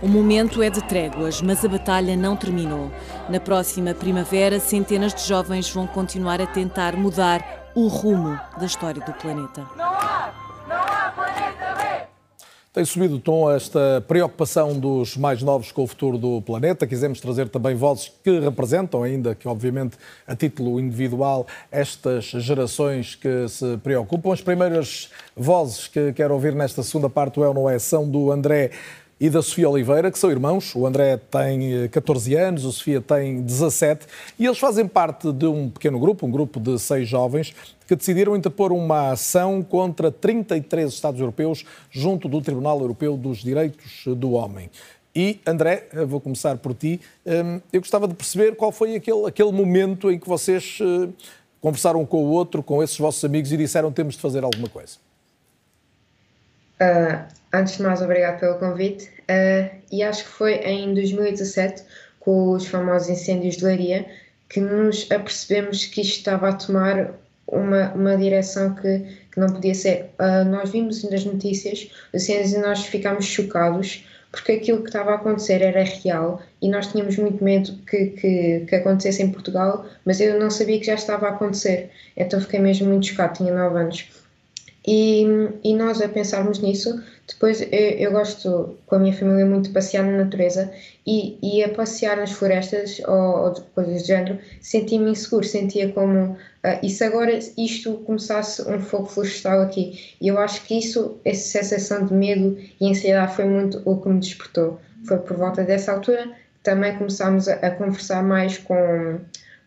[0.01, 2.91] O momento é de tréguas, mas a batalha não terminou.
[3.29, 8.99] Na próxima primavera, centenas de jovens vão continuar a tentar mudar o rumo da história
[8.99, 9.63] do planeta.
[12.73, 16.87] Tem subido o tom esta preocupação dos mais novos com o futuro do planeta.
[16.87, 23.45] Quisemos trazer também vozes que representam, ainda que obviamente a título individual, estas gerações que
[23.49, 24.31] se preocupam.
[24.31, 28.09] As primeiras vozes que quero ouvir nesta segunda parte do É ou Não É são
[28.09, 28.71] do André
[29.22, 30.76] e da Sofia Oliveira, que são irmãos.
[30.76, 34.07] O André tem 14 eh, anos, a Sofia tem 17,
[34.39, 37.53] e eles fazem parte de um pequeno grupo, um grupo de seis jovens,
[37.88, 44.05] que decidiram interpor uma ação contra 33 Estados europeus junto do Tribunal Europeu dos Direitos
[44.07, 44.72] do Homem.
[45.13, 46.99] E, André, vou começar por ti.
[47.24, 51.09] Hum, eu gostava de perceber qual foi aquele, aquele momento em que vocês eh,
[51.61, 54.97] conversaram com o outro, com esses vossos amigos e disseram temos de fazer alguma coisa.
[56.82, 59.09] Uh, antes de mais, obrigado pelo convite.
[59.21, 61.83] Uh, e acho que foi em 2017,
[62.19, 64.05] com os famosos incêndios de Leiria,
[64.49, 67.11] que nos apercebemos que isto estava a tomar
[67.47, 68.99] uma, uma direção que,
[69.31, 70.11] que não podia ser.
[70.19, 75.15] Uh, nós vimos nas notícias incêndios e nós ficámos chocados porque aquilo que estava a
[75.15, 80.21] acontecer era real e nós tínhamos muito medo que, que, que acontecesse em Portugal, mas
[80.21, 81.91] eu não sabia que já estava a acontecer.
[82.15, 84.09] Então fiquei mesmo muito chocado, tinha 9 anos.
[84.86, 85.23] E,
[85.63, 89.73] e nós a pensarmos nisso, depois eu, eu, gosto com a minha família muito de
[89.73, 90.71] passear na natureza
[91.05, 96.32] e, e a passear nas florestas ou, ou coisas do género, sentia-me inseguro, sentia como
[96.32, 96.38] uh,
[96.82, 100.15] e se agora isto começasse um fogo florestal aqui?
[100.19, 104.09] E eu acho que isso, essa sensação de medo e ansiedade foi muito o que
[104.09, 104.79] me despertou.
[105.05, 109.19] Foi por volta dessa altura que também começámos a, a conversar mais com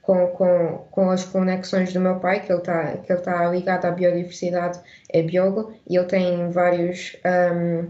[0.05, 4.79] com, com, com as conexões do meu pai, que ele está tá ligado à biodiversidade,
[5.11, 7.89] é biólogo, e ele tem vários, um,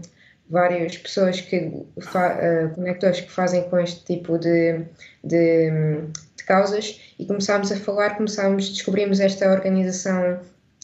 [0.49, 4.85] várias pessoas que, uh, conectores que fazem com este tipo de,
[5.23, 5.69] de,
[6.37, 10.39] de, causas, e começámos a falar, começámos, descobrimos esta organização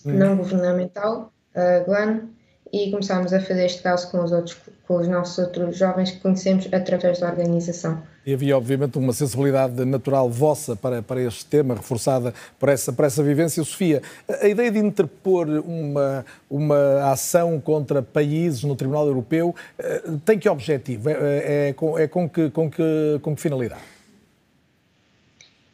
[0.06, 0.12] hum.
[0.12, 2.28] não governamental, uh, GLAN,
[2.74, 4.58] e começámos a fazer este caso com os, outros,
[4.92, 8.04] com os nossos outros jovens que conhecemos através da organização.
[8.26, 13.06] E havia, obviamente, uma sensibilidade natural vossa para, para este tema, reforçada por essa, por
[13.06, 13.64] essa vivência.
[13.64, 20.38] Sofia, a ideia de interpor uma, uma ação contra países no Tribunal Europeu eh, tem
[20.38, 21.10] que objetivo?
[21.10, 23.82] É, é, é, com, é com, que, com, que, com que finalidade?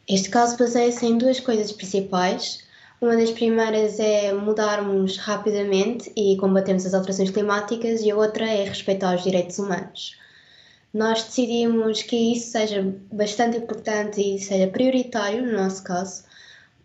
[0.08, 2.67] Este caso baseia-se em duas coisas principais.
[3.00, 8.64] Uma das primeiras é mudarmos rapidamente e combatermos as alterações climáticas, e a outra é
[8.64, 10.16] respeitar os direitos humanos.
[10.92, 12.82] Nós decidimos que isso seja
[13.12, 16.24] bastante importante e seja prioritário no nosso caso,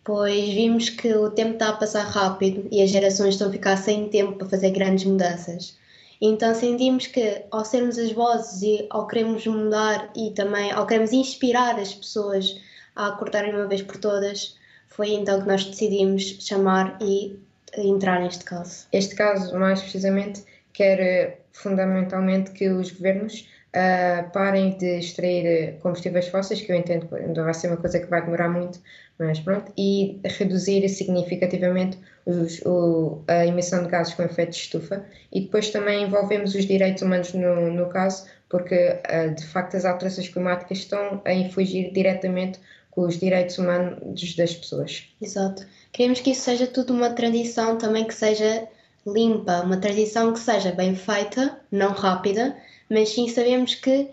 [0.04, 3.78] pois vimos que o tempo está a passar rápido e as gerações estão a ficar
[3.78, 5.76] sem tempo para fazer grandes mudanças.
[6.22, 11.12] Então sentimos que ao sermos as vozes e ao queremos mudar e também ao queremos
[11.12, 12.56] inspirar as pessoas
[12.96, 14.56] a acordarem uma vez por todas,
[14.96, 17.40] foi então que nós decidimos chamar e
[17.78, 18.88] entrar neste caso.
[18.92, 26.28] Este caso, mais precisamente, quer eh, fundamentalmente que os governos uh, parem de extrair combustíveis
[26.28, 28.80] fósseis, que eu entendo que vai ser uma coisa que vai demorar muito,
[29.18, 35.04] mas pronto, e reduzir significativamente os, o, a emissão de gases com efeito de estufa.
[35.32, 39.86] E depois também envolvemos os direitos humanos no, no caso, porque uh, de facto as
[39.86, 42.60] alterações climáticas estão a infligir diretamente
[42.94, 45.06] com os direitos humanos das pessoas.
[45.22, 45.66] Exato.
[45.92, 48.68] Queremos que isso seja tudo uma transição também que seja
[49.06, 52.56] limpa, uma transição que seja bem feita, não rápida,
[52.90, 54.10] mas sim sabemos que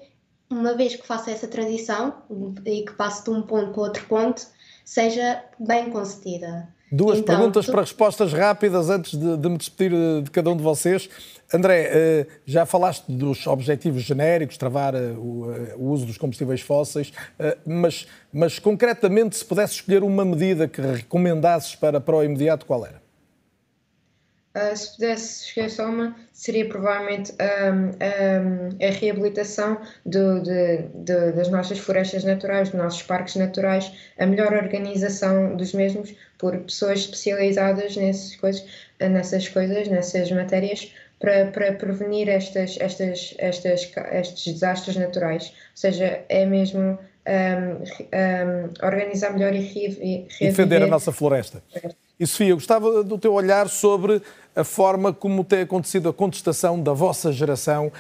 [0.49, 2.15] uma vez que faça essa transição
[2.67, 4.43] e que passe de um ponto para outro ponto,
[4.85, 6.69] seja bem concedida.
[6.91, 7.71] Duas então, perguntas tu...
[7.71, 11.09] para respostas rápidas antes de, de, me despedir de cada um de vocês.
[11.53, 17.13] André, eh, já falaste dos objetivos genéricos, travar eh, o uso dos combustíveis fósseis,
[17.67, 22.87] mas, mas concretamente, se pudesse escolher uma medida que recomendasses para, para o imediato, qual
[22.87, 23.01] era?
[24.53, 31.79] Uh, se pudesse escolher só uma, seria provavelmente a reabilitação do, de, de, das nossas
[31.79, 38.35] florestas naturais, dos nossos parques naturais, a melhor organização dos mesmos por pessoas especializadas nessas
[38.35, 38.65] coisas,
[38.99, 45.49] nessas, coisas, nessas matérias, para, para prevenir estas, estas, estas, estes desastres naturais.
[45.49, 46.99] Ou seja, é mesmo
[47.31, 51.63] um, organizar melhor e, e, defender a nossa floresta.
[52.19, 54.23] E Sofia, gostava do teu olhar sobre
[54.57, 57.93] a forma como tem acontecido a contestação da vossa geração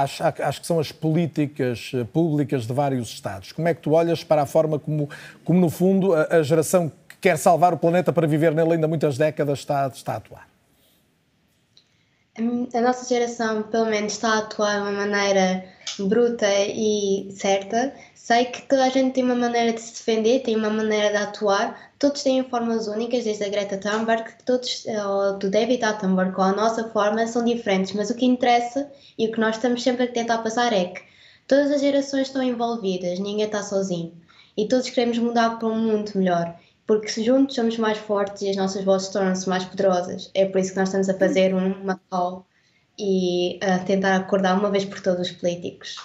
[0.00, 3.52] às, às que são as políticas eh, públicas de vários Estados.
[3.52, 5.08] Como é que tu olhas para a forma como,
[5.44, 8.88] como no fundo, a, a geração que quer salvar o planeta para viver nele ainda
[8.88, 10.51] muitas décadas está, está a atuar?
[12.34, 15.66] A nossa geração, pelo menos, está a atuar de uma maneira
[15.98, 17.94] bruta e certa.
[18.14, 21.16] Sei que toda a gente tem uma maneira de se defender, tem uma maneira de
[21.18, 21.92] atuar.
[21.98, 26.40] Todos têm formas únicas, desde a Greta Thunberg, todos, eh, ou do David Attenborough, com
[26.40, 27.92] a nossa forma, são diferentes.
[27.92, 31.02] Mas o que interessa e o que nós estamos sempre a tentar passar é que
[31.46, 34.14] todas as gerações estão envolvidas, ninguém está sozinho.
[34.56, 36.56] E todos queremos mudar para um mundo melhor
[36.86, 40.30] porque se juntos somos mais fortes e as nossas vozes tornam-se mais poderosas.
[40.34, 42.46] É por isso que nós estamos a fazer uma call
[42.98, 45.96] e a tentar acordar uma vez por todos os políticos.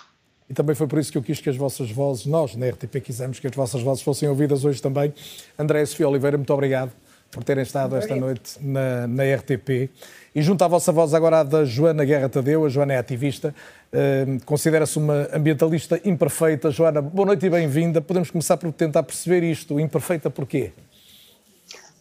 [0.49, 3.01] E também foi por isso que eu quis que as vossas vozes, nós na RTP
[3.01, 5.13] quisemos que as vossas vozes fossem ouvidas hoje também.
[5.59, 6.91] André e Sofia Oliveira, muito obrigado
[7.29, 9.89] por terem estado esta noite na, na, RTP.
[10.37, 13.55] E junto à vossa voz agora a da Joana Guerra Tadeu, a Joana é ativista,
[13.91, 16.69] uh, considera-se uma ambientalista imperfeita.
[16.69, 18.01] Joana, boa noite e bem-vinda.
[18.01, 20.73] Podemos começar por tentar perceber isto, imperfeita porquê?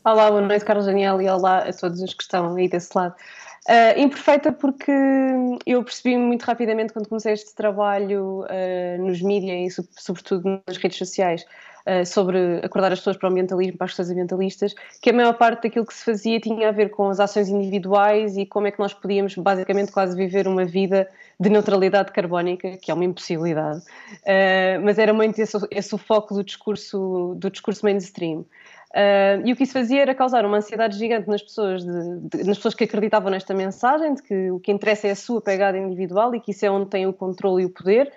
[0.04, 3.14] Olá, boa noite Carlos Daniel e olá a todos os que estão aí desse lado.
[3.70, 4.92] Uh, imperfeita porque
[5.64, 10.98] eu percebi muito rapidamente quando comecei este trabalho uh, nos mídias e sobretudo nas redes
[10.98, 11.42] sociais
[12.04, 15.64] sobre acordar as pessoas para o ambientalismo, para as questões ambientalistas, que a maior parte
[15.64, 18.78] daquilo que se fazia tinha a ver com as ações individuais e como é que
[18.78, 21.08] nós podíamos basicamente quase viver uma vida
[21.38, 23.82] de neutralidade carbónica, que é uma impossibilidade,
[24.82, 28.44] mas era muito esse, esse o foco do discurso, do discurso mainstream.
[28.96, 32.44] Uh, e o que isso fazia era causar uma ansiedade gigante nas pessoas, de, de,
[32.44, 35.76] nas pessoas que acreditavam nesta mensagem, de que o que interessa é a sua pegada
[35.76, 38.10] individual e que isso é onde tem o controle e o poder,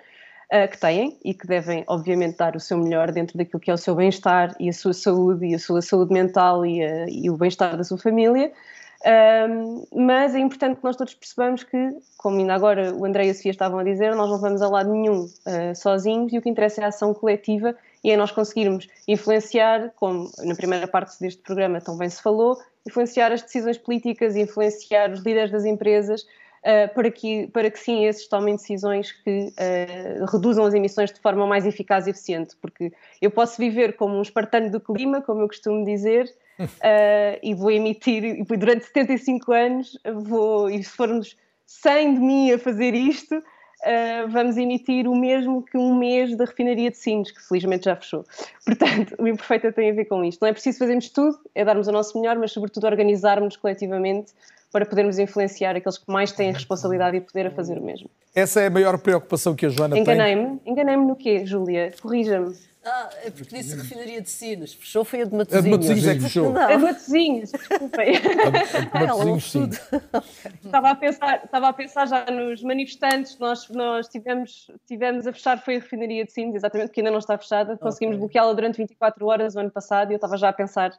[0.52, 3.74] uh, que têm e que devem, obviamente, dar o seu melhor dentro daquilo que é
[3.74, 7.30] o seu bem-estar e a sua saúde e a sua saúde mental e, a, e
[7.30, 8.52] o bem-estar da sua família.
[9.00, 13.30] Uh, mas é importante que nós todos percebamos que, como ainda agora o André e
[13.30, 15.26] a Sofia estavam a dizer, nós não vamos a lado nenhum
[15.74, 17.74] sozinhos e o que interessa é a ação coletiva
[18.04, 23.32] e é nós conseguirmos influenciar, como na primeira parte deste programa também se falou, influenciar
[23.32, 26.26] as decisões políticas, influenciar os líderes das empresas
[26.60, 31.20] uh, para, que, para que sim esses tomem decisões que uh, reduzam as emissões de
[31.20, 35.40] forma mais eficaz e eficiente, porque eu posso viver como um espartano do clima, como
[35.40, 41.36] eu costumo dizer, uh, e vou emitir, e durante 75 anos, vou, e se formos
[41.66, 43.42] 100 de mim a fazer isto,
[43.80, 47.96] Uh, vamos emitir o mesmo que um mês da refinaria de Sines, que felizmente já
[47.96, 48.26] fechou.
[48.62, 50.42] Portanto, o Imperfeita tem a ver com isto.
[50.42, 54.34] Não é preciso fazermos tudo, é darmos o nosso melhor, mas sobretudo organizarmos coletivamente
[54.72, 58.08] para podermos influenciar aqueles que mais têm responsabilidade e poder a fazer o mesmo.
[58.34, 60.42] Essa é a maior preocupação que a Joana Enganei tem?
[60.42, 60.60] Enganei-me.
[60.64, 61.92] Enganei-me no quê, Júlia?
[62.00, 62.54] Corrija-me.
[62.82, 64.72] Ah, é porque disse refinaria de Sines.
[64.72, 65.58] Fechou foi a de Matosinhos.
[65.58, 66.50] A de Matosinhos é que fechou.
[66.50, 66.62] Não.
[66.62, 68.16] A de Matosinhos, desculpem.
[68.16, 69.68] A, de Matosinhos, sim.
[70.64, 73.38] estava, a pensar, estava a pensar já nos manifestantes.
[73.38, 77.18] Nós, nós tivemos, tivemos a fechar, foi a refinaria de Sines, exatamente, porque ainda não
[77.18, 77.76] está fechada.
[77.76, 78.20] Conseguimos okay.
[78.20, 80.98] bloqueá-la durante 24 horas o ano passado e eu estava já a pensar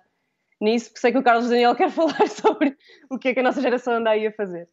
[0.61, 2.77] nisso, porque sei que o Carlos Daniel quer falar sobre
[3.09, 4.69] o que é que a nossa geração anda aí a fazer.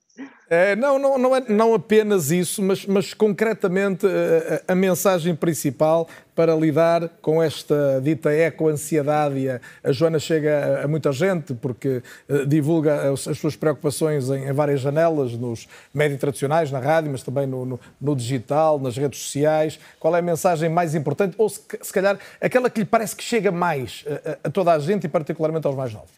[0.51, 4.75] É, não, não, não, é, não apenas isso, mas, mas concretamente a, eh, a, a
[4.75, 9.47] mensagem principal para lidar com esta dita eco-ansiedade.
[9.51, 14.31] A, a Joana chega a, a, muita gente porque uh, divulga as, as, suas preocupações
[14.31, 18.79] em, em, várias janelas, nos médios tradicionais, na rádio, mas também no, no, no, digital,
[18.79, 19.79] nas redes sociais.
[20.01, 21.35] Qual é a mensagem mais importante?
[21.37, 24.79] Ou se, se calhar aquela que lhe parece que chega mais a, a toda a
[24.79, 26.18] gente e particularmente aos mais novos?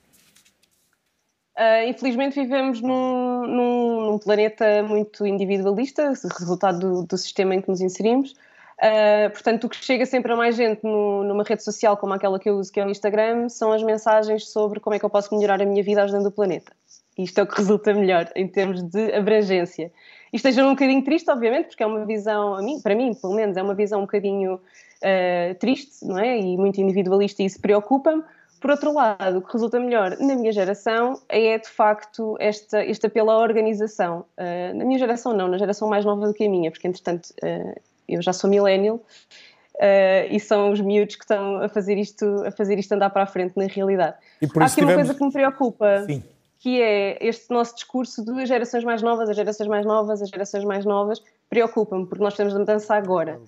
[1.61, 7.69] Uh, infelizmente vivemos num, num, num, planeta muito individualista, resultado do, do, sistema em que
[7.69, 8.33] nos inserimos.
[8.79, 12.39] Uh, portanto, o que chega sempre a mais gente no, numa rede social como aquela
[12.39, 15.11] que eu uso, que é o Instagram, são as mensagens sobre como é que eu
[15.11, 16.73] posso melhorar a minha vida ajudando o planeta.
[17.19, 19.93] Isto é o que resulta melhor em termos de abrangência.
[20.33, 23.35] Isto esteja um bocadinho triste, obviamente, porque é uma visão, a mim, para mim, pelo
[23.35, 26.39] menos, é uma visão um bocadinho uh, triste, não é?
[26.39, 28.23] E muito individualista e isso preocupa-me
[28.61, 33.07] por outro lado, o que resulta melhor na minha geração é, de facto, esta, este
[33.07, 34.27] apelo à organização.
[34.39, 37.31] Uh, na minha geração, não, na geração mais nova do que a minha, porque, entretanto,
[37.43, 42.25] uh, eu já sou millennial uh, e são os miúdos que estão a fazer, isto,
[42.47, 44.17] a fazer isto andar para a frente, na realidade.
[44.43, 44.81] Há aqui tivemos...
[44.81, 46.05] uma coisa que me preocupa.
[46.07, 46.23] Sim.
[46.59, 50.63] Que é este nosso discurso de gerações mais novas, as gerações mais novas, as gerações
[50.63, 53.41] mais novas, preocupa-me, porque nós temos a mudança agora.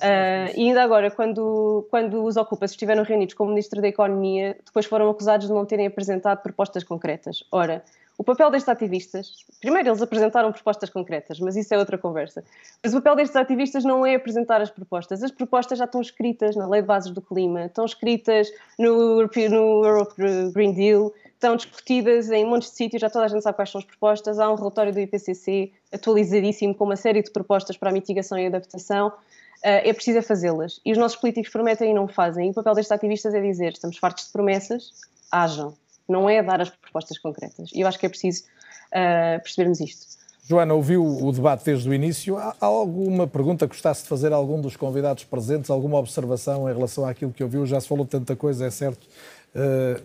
[0.00, 4.56] Uh, e ainda agora, quando, quando os ocupas estiveram reunidos com o Ministro da Economia,
[4.64, 7.44] depois foram acusados de não terem apresentado propostas concretas.
[7.52, 7.84] Ora,
[8.16, 12.42] o papel destes ativistas, primeiro eles apresentaram propostas concretas, mas isso é outra conversa.
[12.82, 15.22] Mas o papel destes ativistas não é apresentar as propostas.
[15.22, 19.84] As propostas já estão escritas na Lei de Bases do Clima, estão escritas no, no
[19.84, 20.14] Europe
[20.52, 23.78] Green Deal, estão discutidas em montes de sítios, já toda a gente sabe quais são
[23.78, 24.38] as propostas.
[24.38, 28.46] Há um relatório do IPCC atualizadíssimo com uma série de propostas para a mitigação e
[28.46, 29.08] adaptação.
[29.08, 30.80] Uh, é preciso fazê-las.
[30.84, 32.48] E os nossos políticos prometem e não fazem.
[32.48, 34.90] E o papel destes ativistas é dizer: estamos fartos de promessas,
[35.32, 35.74] hajam.
[36.06, 37.70] Não é dar as propostas concretas.
[37.72, 38.44] E eu acho que é preciso
[38.88, 40.20] uh, percebermos isto.
[40.50, 42.36] Joana, ouviu o debate desde o início.
[42.36, 45.70] Há alguma pergunta que gostasse de fazer a algum dos convidados presentes?
[45.70, 47.64] Alguma observação em relação àquilo que ouviu?
[47.64, 49.06] Já se falou de tanta coisa, é certo,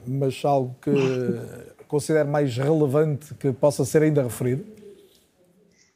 [0.06, 0.92] mas algo que
[1.88, 4.66] considere mais relevante que possa ser ainda referido?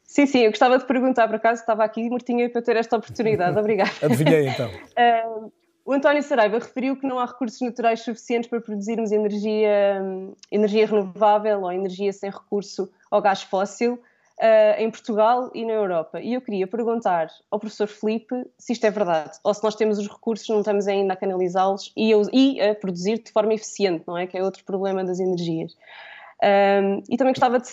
[0.04, 3.56] Sim, sim, eu gostava de perguntar, por acaso estava aqui mortinha para ter esta oportunidade,
[3.60, 3.90] obrigada.
[4.02, 4.68] Adivinhei então.
[4.68, 5.52] uh,
[5.86, 10.02] o António Saraiva referiu que não há recursos naturais suficientes para produzirmos energia,
[10.50, 14.00] energia renovável ou energia sem recurso ao gás fóssil
[14.40, 16.20] uh, em Portugal e na Europa.
[16.20, 19.98] E eu queria perguntar ao professor Felipe se isto é verdade, ou se nós temos
[19.98, 24.16] os recursos, não estamos ainda a canalizá-los e, e a produzir de forma eficiente, não
[24.16, 24.26] é?
[24.26, 25.76] Que é outro problema das energias.
[26.42, 27.68] Um, e também gostava de,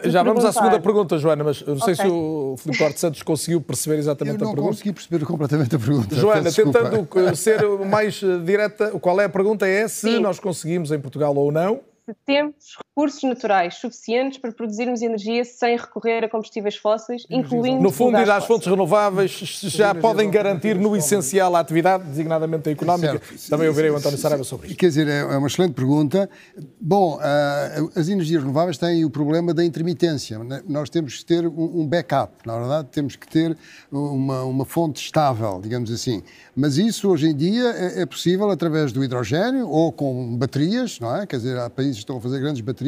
[0.00, 2.06] de Já vamos à segunda pergunta, Joana, mas não sei okay.
[2.06, 4.58] se o Filipe Duarte Santos conseguiu perceber exatamente a pergunta.
[4.58, 6.14] Eu não consegui perceber completamente a pergunta.
[6.16, 9.66] Joana, tentando ser mais direta, qual é a pergunta?
[9.66, 10.20] É se Sim.
[10.20, 15.76] nós conseguimos em Portugal ou não se temos recursos naturais suficientes para produzirmos energia sem
[15.76, 17.82] recorrer a combustíveis fósseis, incluindo.
[17.82, 19.32] No fundo, ir às fontes renováveis
[19.64, 23.20] já podem garantir no essencial a atividade, designadamente a económica.
[23.20, 23.50] Certo.
[23.50, 24.76] Também ouvirei o António Saraiva sobre isso.
[24.76, 26.28] Quer dizer, é, é uma excelente pergunta.
[26.80, 30.38] Bom, ah, as energias renováveis têm o problema da intermitência.
[30.38, 30.62] Né?
[30.68, 33.56] Nós temos que ter um backup, na verdade, temos que ter
[33.90, 36.22] uma, uma fonte estável, digamos assim.
[36.54, 41.14] Mas isso, hoje em dia, é, é possível através do hidrogênio ou com baterias, não
[41.14, 41.26] é?
[41.26, 42.85] Quer dizer, há países países estão a fazer grandes baterias,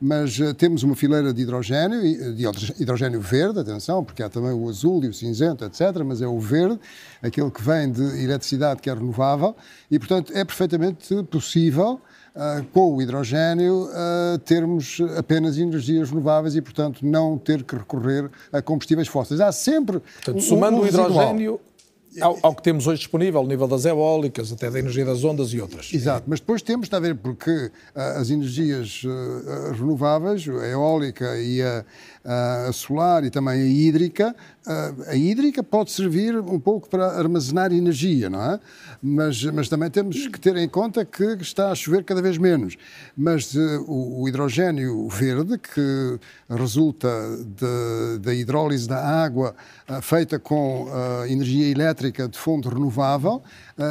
[0.00, 2.00] mas uh, temos uma fileira de hidrogênio,
[2.34, 2.44] de
[2.80, 6.38] hidrogênio verde, atenção, porque há também o azul e o cinzento, etc., mas é o
[6.38, 6.78] verde,
[7.22, 9.56] aquele que vem de eletricidade que é renovável,
[9.90, 12.00] e, portanto, é perfeitamente possível
[12.36, 18.30] Uh, com o hidrogênio, uh, termos apenas energias renováveis e, portanto, não ter que recorrer
[18.52, 19.40] a combustíveis fósseis.
[19.40, 19.98] Há sempre.
[19.98, 21.58] Portanto, somando um o hidrogênio,
[22.20, 25.52] ao, ao, que temos hoje disponível, ao nível das eólicas, até da energia das ondas
[25.52, 25.92] e outras.
[25.92, 27.70] Exato, mas depois temos, está a ver, porque uh,
[28.16, 31.84] as energias uh, renováveis, a eólica e a,
[32.68, 34.34] a solar e também a hídrica,
[35.06, 38.60] a hídrica pode servir um pouco para armazenar energia, não é?
[39.02, 42.76] Mas, mas também temos que ter em conta que está a chover cada vez menos.
[43.16, 46.18] Mas uh, o, o, hidrogênio verde, que
[46.50, 47.08] resulta
[48.20, 49.54] da hidrólise da água
[49.88, 53.42] uh, feita com uh, energia elétrica de fonte renovável,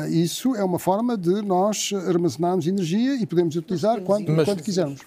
[0.10, 5.02] isso é uma forma de nós armazenarmos energia e podemos utilizar quando, mas, quando quisermos.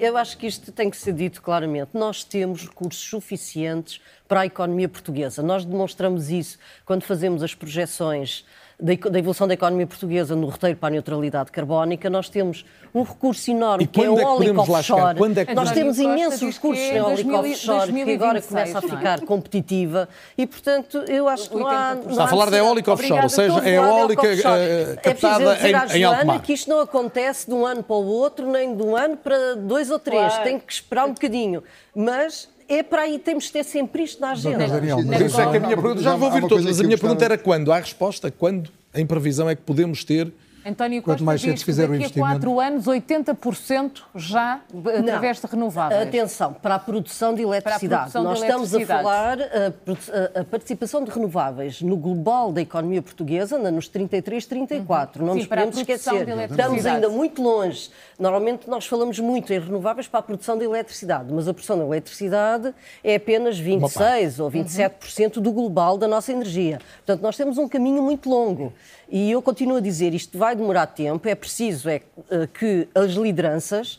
[0.00, 1.90] Eu acho que isto tem que ser dito claramente.
[1.94, 5.42] Nós temos recursos suficientes para a economia portuguesa.
[5.42, 8.44] Nós demonstramos isso quando fazemos as projeções
[8.80, 12.64] da evolução da economia portuguesa no roteiro para a neutralidade carbónica, nós temos
[12.94, 15.18] um recurso enorme que é o eólico offshore.
[15.36, 18.88] É que nós temos imensos recursos em eólico offshore que agora começa a é?
[18.88, 21.96] ficar competitiva e, portanto, eu acho que não há...
[22.08, 26.04] Está a falar da eólica offshore, ou seja, a eólica uh, captada é em, em
[26.04, 26.40] alto mar.
[26.40, 29.56] que isto não acontece de um ano para o outro, nem de um ano para
[29.56, 30.28] dois ou três.
[30.28, 30.44] Claro.
[30.44, 31.64] Tem que esperar um bocadinho.
[31.94, 34.66] Mas é para aí, temos de ter sempre isto na agenda.
[34.66, 36.84] Não, Daniel, mas isso é que a minha pergunta, já vou ouvir todos, mas a
[36.84, 37.72] minha pergunta era quando?
[37.72, 40.30] Há resposta, quando, em previsão, é que podemos ter
[40.68, 42.28] António Costa Quanto mais cedo fizer o investimento...
[42.28, 44.60] daqui a 4 anos 80% já
[45.00, 45.48] através Não.
[45.48, 46.02] de renováveis.
[46.02, 48.10] Atenção, para a produção de eletricidade.
[48.12, 53.00] Produção Nós de estamos a falar a, a, participação de renováveis no global da economia
[53.00, 55.20] portuguesa, nos 33, 34.
[55.20, 55.26] Uhum.
[55.26, 56.28] Não Sim, nos podemos esquecer.
[56.50, 57.90] Estamos ainda muito longe.
[58.18, 61.84] Normalmente nós falamos muito em renováveis para a produção de eletricidade, mas a produção de
[61.84, 65.42] eletricidade é apenas 26 ou 27% uhum.
[65.42, 66.78] do global da nossa energia.
[66.98, 68.72] Portanto, nós temos um caminho muito longo.
[69.10, 73.12] E eu continuo a dizer, isto vai demorar tempo, é preciso é, eh, que as
[73.12, 73.98] lideranças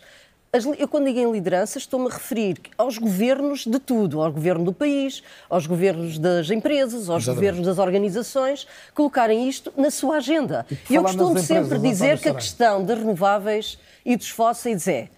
[0.51, 4.65] as, eu, quando digo em lideranças, estou-me a referir aos governos de tudo, ao governo
[4.65, 7.35] do país, aos governos das empresas, aos Exatamente.
[7.35, 10.65] governos das organizações, colocarem isto na sua agenda.
[10.89, 15.09] E eu costumo sempre dizer que a questão das renováveis e dos fósseis é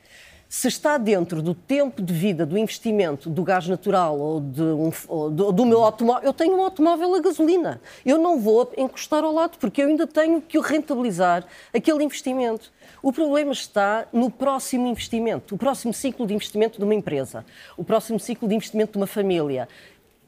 [0.51, 4.91] se está dentro do tempo de vida do investimento do gás natural ou, de um,
[5.07, 7.79] ou do, do, meu automóvel, eu tenho um automóvel a gasolina.
[8.05, 12.69] Eu não vou encostar ao lado porque eu ainda tenho que rentabilizar aquele investimento.
[13.01, 17.45] O problema está no próximo investimento, o próximo ciclo de investimento de uma empresa,
[17.77, 19.69] o próximo ciclo de investimento de uma família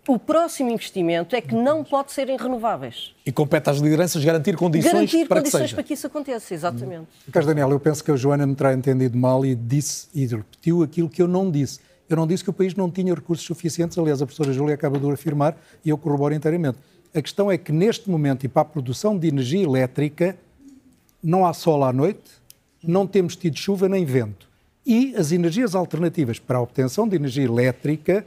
[0.08, 3.14] o próximo investimento é que não pode ser em renováveis.
[3.26, 5.76] E compete às lideranças garantir condições garantir para condições que seja.
[5.76, 7.08] para que isso aconteça, exatamente.
[7.32, 10.84] Carlos Daniel, eu penso que a Joana me terá entendido mal e disse e repetiu
[10.84, 11.80] aquilo que eu não disse.
[12.10, 15.00] Eu não disse que o país não tinha recursos suficientes, aliás, a professora Júlia acaba
[15.00, 16.78] de afirmar e eu corroboro inteiramente.
[17.16, 20.38] A questão é que neste momento e para a produção de energia elétrica
[21.22, 22.32] não há sol à noite,
[22.84, 24.50] não temos tido chuva nem vento.
[24.86, 28.26] E as energias alternativas para a obtenção de energia elétrica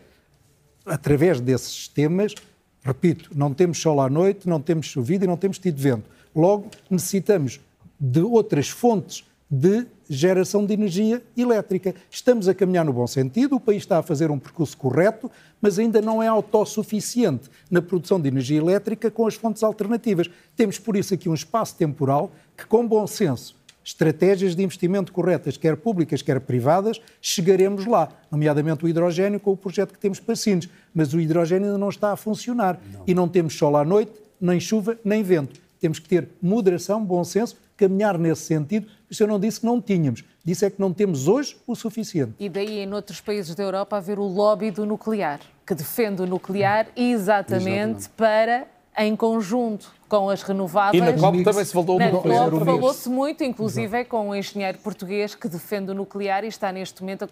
[0.87, 2.34] através desses sistemas,
[2.82, 6.05] repito, não temos sol à noite, não temos chovido e não temos tido vento.
[6.34, 7.61] Logo, necessitamos
[7.99, 11.95] de outras fontes de geração de energia elétrica.
[12.11, 15.30] Estamos a caminhar no bom sentido, o país está a fazer um percurso correto,
[15.61, 20.28] mas ainda não é autossuficiente na produção de energia elétrica com as fontes alternativas.
[20.57, 23.57] Temos, por isso, aqui um espaço temporal que, com bom senso
[23.87, 29.57] estratégias de investimento corretas, quer públicas, quer privadas, chegaremos lá, nomeadamente o hidrogênio com o
[29.57, 30.68] projeto que temos para Sines.
[30.93, 33.05] Mas o hidrogênio ainda não está a funcionar não.
[33.07, 34.11] e não temos sol à noite,
[34.41, 35.61] nem chuva, nem vento.
[35.78, 38.89] Temos que ter moderação, bom senso, caminhar nesse sentido.
[39.09, 42.32] Isso eu não disse que não tínhamos, disse é que não temos hoje o suficiente.
[42.41, 46.26] E daí, em outros países da Europa, haver o lobby do nuclear, que defende o
[46.26, 48.09] nuclear exatamente, exatamente.
[48.16, 48.66] para,
[48.99, 51.02] em conjunto com as renováveis.
[51.02, 52.28] E na COP também se voltou na COP
[52.64, 57.28] falou-se muito, inclusive com um engenheiro português que defende o nuclear e está neste momento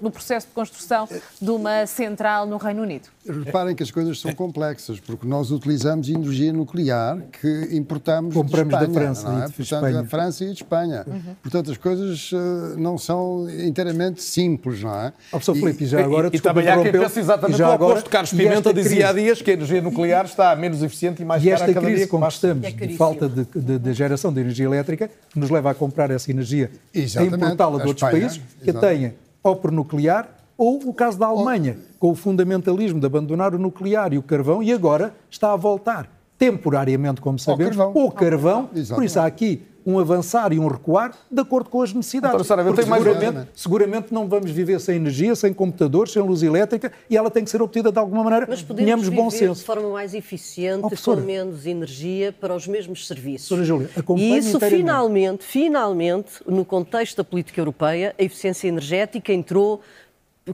[0.00, 1.08] no processo de construção
[1.40, 3.08] de uma central no Reino Unido.
[3.26, 8.84] Reparem que as coisas são complexas, porque nós utilizamos energia nuclear que importamos Compramos de
[8.84, 9.44] Espanha, da França não é?
[9.44, 10.02] e de Portanto, Espanha.
[10.02, 11.04] da França e de Espanha.
[11.06, 11.34] Uhum.
[11.42, 12.36] Portanto, as coisas uh,
[12.78, 15.12] não são inteiramente simples, não é?
[15.28, 16.30] Oh, professor Filipe, já agora...
[16.32, 18.10] E, e também há quem pense exatamente já o oposto.
[18.10, 21.50] Carlos Pimenta dizia há dias que a energia nuclear está menos eficiente e mais e
[21.50, 24.64] cara a crise com que estamos, é de falta de, de, de, geração de energia
[24.64, 27.34] elétrica, que nos leva a comprar essa energia Exatamente.
[27.34, 31.26] e importá-la de outros países que a tenha ou por nuclear ou o caso da
[31.26, 35.56] Alemanha, com o fundamentalismo de abandonar o nuclear e o carvão, e agora está a
[35.56, 38.10] voltar temporariamente, como sabemos, o carvão.
[38.10, 38.70] carvão.
[38.94, 42.46] Por isso há aqui um avançar e um recuar de acordo com as necessidades.
[42.46, 47.16] Sara, Porque seguramente, seguramente não vamos viver sem energia, sem computadores, sem luz elétrica e
[47.16, 48.46] ela tem que ser obtida de alguma maneira.
[48.48, 49.60] Mas podemos bom senso.
[49.60, 53.66] de forma mais eficiente, oh, com menos energia para os mesmos serviços.
[53.66, 59.80] Júlia, e isso finalmente, finalmente, no contexto da política europeia, a eficiência energética entrou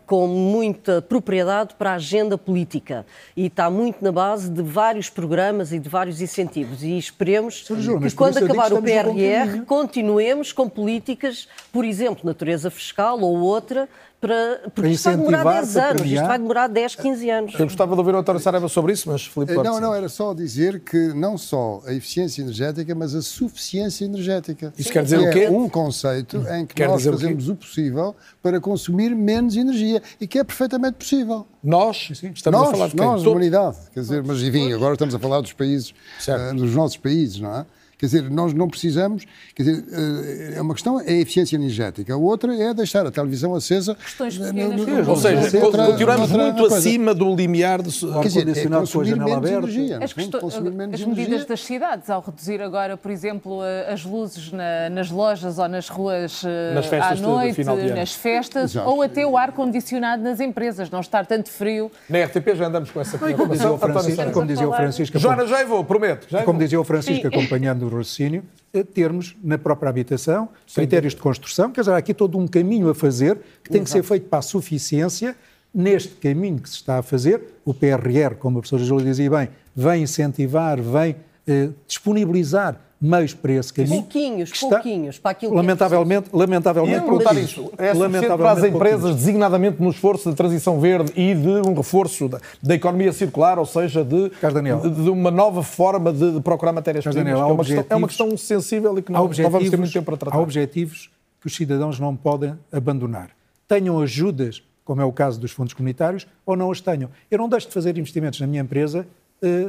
[0.07, 5.73] com muita propriedade para a agenda política e está muito na base de vários programas
[5.73, 6.83] e de vários incentivos.
[6.83, 13.39] E esperemos que, quando acabar o PRR, continuemos com políticas, por exemplo, natureza fiscal ou
[13.39, 13.89] outra,
[14.21, 17.31] para, porque Para isto vai demorar incentivar, 10 para anos, isto vai demorar 10, 15
[17.31, 17.55] anos.
[17.55, 20.09] Eu gostava de ouvir o António Saraiva sobre isso, mas Filipe Eh, Não, não, era
[20.09, 24.73] só dizer que não só a eficiência energética, mas a suficiência energética.
[24.77, 25.49] Isso quer dizer o é quê?
[25.49, 30.03] um conceito em que Quer nós dizer o fazemos o possível para consumir menos energia
[30.21, 31.47] e que é perfeitamente possível.
[31.63, 33.07] Nós estamos nós, a falar de quem?
[33.07, 33.77] Nós, a humanidade.
[33.95, 35.95] Quer dizer, mas enfim, agora estamos a falar dos países,
[36.27, 37.67] eh, dos nossos países, não é?
[37.99, 39.25] Quer dizer, nós não precisamos,
[39.57, 43.11] quer dizer, eh, é uma questão é a eficiência energética, a outra é deixar a
[43.11, 43.97] televisão acesa.
[43.97, 47.89] Questões no- pequenas no- como no- Ou seja, continuamos muito acima do limiar de.
[47.89, 49.59] É ar-condicionado com a janela aberta.
[49.59, 49.99] energia.
[50.01, 51.07] As, fundo, questões- as energia.
[51.09, 53.61] medidas das cidades, ao reduzir agora, por exemplo,
[53.93, 58.71] as luzes na- nas lojas ou nas ruas eh, Nas à de noite, nas festas,
[58.77, 58.89] Exato.
[58.89, 61.91] ou até o ar-condicionado nas empresas, não estar tanto frio.
[62.09, 64.33] Na RTP já andamos com essa Não, como dizia o preocupação.
[64.33, 64.73] Como dizia o.
[64.73, 66.29] Francisco, Joana, já vou, prometo.
[66.31, 71.21] Já como dizia o Francisco, acompanhando o raciocínio, eh, termos na própria habitação critérios de
[71.21, 74.29] construção, quer dizer, há aqui todo um caminho a fazer que tem que ser feito
[74.29, 75.37] para a suficiência.
[75.73, 79.49] Neste caminho que se está a fazer, o PRR, como a professora Júlia dizia bem,
[79.77, 81.17] vem incentivar, vem
[81.47, 83.95] eh, disponibilizar meios para esse caminho.
[84.03, 87.05] Pouquinhos, que está- pouquinhos, para aquilo que é Lamentavelmente, lamentavelmente, isso.
[87.07, 89.17] É suficiente para as Lamentavelmente empresas, pouquinhos.
[89.17, 93.67] designadamente no esforço de transição verde e de um reforço da, da economia circular, ou
[93.67, 97.27] seja, de, de, de uma nova forma de, de procurar matérias-primas.
[97.29, 99.93] É, uma questão, é uma objetivos- questão sensível e que não, não vamos ter muito
[99.93, 100.37] tempo para tratar.
[100.37, 101.09] Há objetivos
[101.41, 103.31] que os cidadãos não podem abandonar.
[103.69, 107.11] Tenham ajudas, como é o caso dos fundos comunitários, ou não as tenham.
[107.31, 109.07] Eu não deixo de fazer investimentos na minha empresa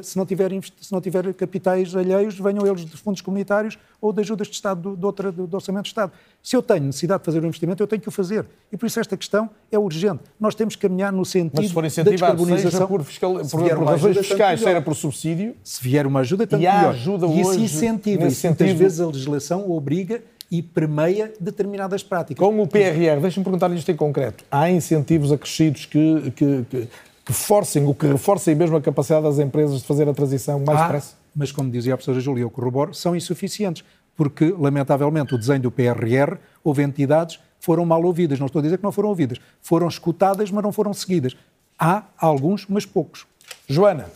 [0.02, 0.50] se não tiver,
[0.82, 4.82] se não tiver capitais alheios, venham eles dos fundos comunitários ou de ajudas de Estado,
[4.82, 6.12] do, do, outra- do- Orçamento de Estado.
[6.41, 8.46] Se eu tenho necessidade de fazer um investimento, eu tenho que o fazer.
[8.72, 10.22] E por isso esta questão é urgente.
[10.40, 12.72] Nós temos que caminhar no sentido Mas se for da incentivar, descarbonização.
[12.72, 16.48] seja por, fiscal, Se vier por razões fiscais, seja por subsídio, Se vier uma ajuda,
[16.48, 16.90] tanto E melhor.
[16.94, 18.78] ajuda e isso incentiva, isso muitas sentido?
[18.78, 20.22] vezes a legislação obriga
[20.52, 22.44] e permeia determinadas práticas.
[22.44, 24.44] Como o PRR, deixem-me perguntar-lhe isto em concreto.
[24.50, 26.88] Há incentivos acrescidos que, que, que,
[27.30, 30.80] que forcem, ou que reforcem mesmo a capacidade das empresas de fazer a transição mais
[30.80, 31.16] Há, depressa?
[31.36, 33.86] mas como dizia a professora Júlia, eu corroboro, são insuficientes,
[34.18, 38.40] porque, lamentavelmente, o desenho do PRR, houve entidades que foram mal ouvidas.
[38.40, 39.38] Não estou a dizer que não foram ouvidas.
[39.62, 41.38] Foram escutadas, mas não foram seguidas.
[41.78, 43.28] Há alguns, mas poucos.
[43.68, 44.10] Joana.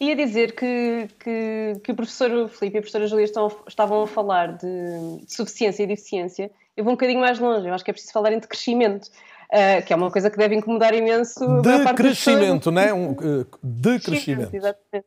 [0.00, 4.06] Ia dizer que, que, que o professor Filipe e a professora Júlia estão, estavam a
[4.08, 6.50] falar de, de suficiência e de eficiência.
[6.76, 7.68] Eu vou um bocadinho mais longe.
[7.68, 9.08] Eu acho que é preciso falar em decrescimento,
[9.52, 11.60] uh, que é uma coisa que deve incomodar imenso.
[11.62, 12.92] De crescimento, não é?
[12.94, 14.54] Um, eh, de crescimento.
[14.54, 15.06] Exatamente.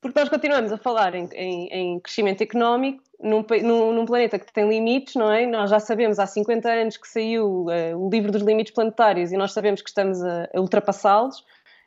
[0.00, 4.52] Porque nós continuamos a falar em, em- em crescimento económico num, num- num planeta que
[4.52, 5.46] tem limites, não é?
[5.46, 9.36] Nós já sabemos há 50 anos que saiu eh, o livro dos limites planetários e
[9.36, 11.42] nós sabemos que estamos a, a ultrapassá-los,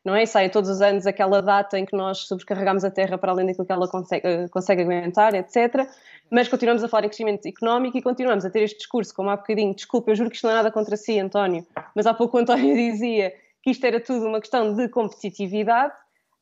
[0.10, 0.24] não é?
[0.24, 3.46] E sai todos os anos aquela data em que nós sobrecarregamos a Terra para além
[3.46, 5.88] daquilo que ela consegue, eh, consegue aguentar, etc.
[6.32, 9.38] Mas continuamos a falar em crescimento económico e continuamos a ter este discurso, como há
[9.38, 11.66] bocadinho, desculpa, eu juro que isto não é nada contra si, António,
[11.96, 15.94] mas há pouco o António dizia que isto era tudo uma questão de competitividade.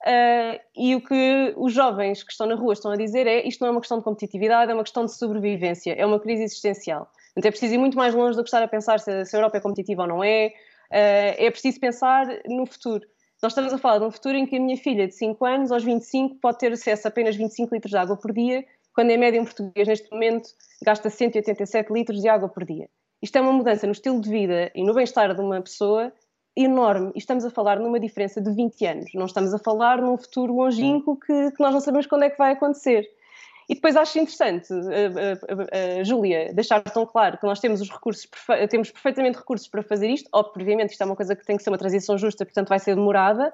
[0.06, 3.62] Uh, e o que os jovens que estão na rua estão a dizer é isto
[3.62, 7.10] não é uma questão de competitividade, é uma questão de sobrevivência, é uma crise existencial.
[7.34, 9.40] Portanto, é preciso ir muito mais longe do que estar a pensar se, se a
[9.40, 10.54] Europa é competitiva ou não é.
[10.92, 13.04] Uh, é preciso pensar no futuro.
[13.42, 15.72] Nós estamos a falar de um futuro em que a minha filha de 5 anos,
[15.72, 18.66] aos 25, pode ter acesso a apenas 25 litros de água por dia,
[18.96, 20.50] quando em média um português neste momento
[20.84, 22.90] gasta 187 litros de água por dia.
[23.22, 26.12] Isto é uma mudança no estilo de vida e no bem-estar de uma pessoa
[26.56, 27.12] enorme.
[27.14, 29.12] E estamos a falar numa diferença de 20 anos.
[29.14, 32.38] Não estamos a falar num futuro longínquo que, que nós não sabemos quando é que
[32.40, 33.08] vai acontecer.
[33.70, 38.68] E depois acho interessante, a, Júlia, deixar tão claro que nós temos os recursos, perfe
[38.68, 40.30] temos perfeitamente recursos para fazer isto.
[40.32, 42.96] Obviamente, isto é uma coisa que tem que ser uma transição justa, portanto vai ser
[42.96, 43.54] demorada,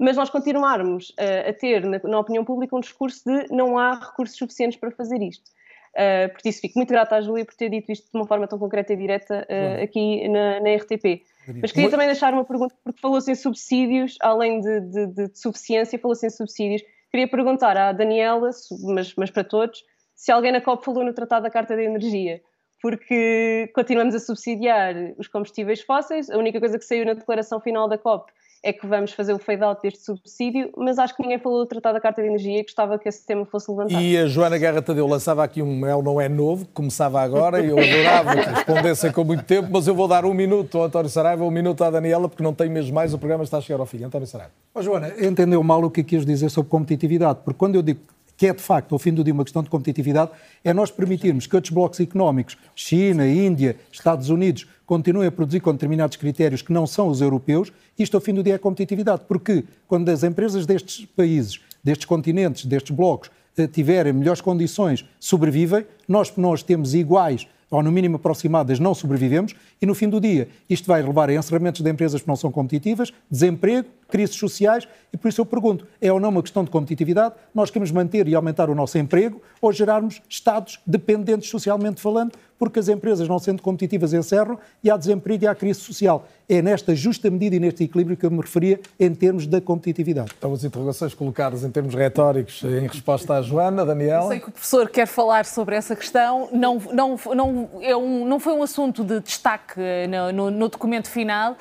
[0.00, 3.94] mas nós continuarmos a, a ter na, na, opinião pública um discurso de não há
[3.94, 5.48] recursos suficientes para fazer isto.
[5.92, 8.48] Uh, por isso, fico muito grata à Júlia por ter dito isto de uma forma
[8.48, 11.22] tão concreta e direta uh, aqui na, na RTP.
[11.60, 15.38] Mas queria também deixar uma pergunta, porque falou-se em subsídios, além de, de, de, de
[15.38, 16.82] suficiência, falou-se em subsídios.
[17.12, 18.48] Queria perguntar à Daniela,
[18.84, 19.84] mas, mas para todos,
[20.14, 22.40] se alguém na COP falou no Tratado da Carta da Energia,
[22.80, 27.86] porque continuamos a subsidiar os combustíveis fósseis, a única coisa que saiu na declaração final
[27.86, 28.32] da COP
[28.62, 31.94] é que vamos fazer o fade-out deste subsídio, mas acho que ninguém falou do Tratado
[31.94, 34.00] da Carta de Energia e gostava que esse tema fosse levantado.
[34.00, 37.60] E a Joana Guerra Tadeu lançava aqui um Mel não é novo, que começava agora,
[37.60, 40.84] e eu adorava que respondessem com muito tempo, mas eu vou dar um minuto ao
[40.84, 43.60] António Saraiva, um minuto à Daniela, porque não tenho mesmo mais, o programa está a
[43.60, 44.04] chegar ao fim.
[44.04, 44.52] António Saraiva.
[44.74, 48.00] Oh, Joana, entendeu mal o que quis dizer sobre competitividade, porque quando eu digo
[48.36, 50.30] que é de facto, ao fim do dia, uma questão de competitividade,
[50.64, 55.72] é nós permitirmos que outros blocos económicos, China, Índia, Estados Unidos, continuem a produzir com
[55.72, 57.72] determinados critérios que não são os europeus.
[57.98, 59.22] Isto, ao fim do dia, é competitividade.
[59.28, 65.86] Porque quando as empresas destes países, destes continentes, destes blocos, eh, tiverem melhores condições, sobrevivem,
[66.08, 70.48] nós, nós temos iguais ou no mínimo aproximadas, não sobrevivemos e no fim do dia
[70.68, 75.16] isto vai levar a encerramentos de empresas que não são competitivas, desemprego, crises sociais e
[75.16, 77.34] por isso eu pergunto, é ou não uma questão de competitividade?
[77.54, 82.78] Nós queremos manter e aumentar o nosso emprego ou gerarmos Estados dependentes socialmente falando, porque
[82.78, 86.26] as empresas não sendo competitivas encerram e há desemprego e há crise social.
[86.48, 90.32] É nesta justa medida e neste equilíbrio que eu me referia em termos da competitividade.
[90.36, 94.28] Então as interrogações colocadas em termos retóricos em resposta à Joana, Daniela.
[94.28, 98.38] Sei que o professor quer falar sobre essa questão, não, não, não, é um, não
[98.38, 101.56] foi um assunto de destaque no, no, no documento final, uh,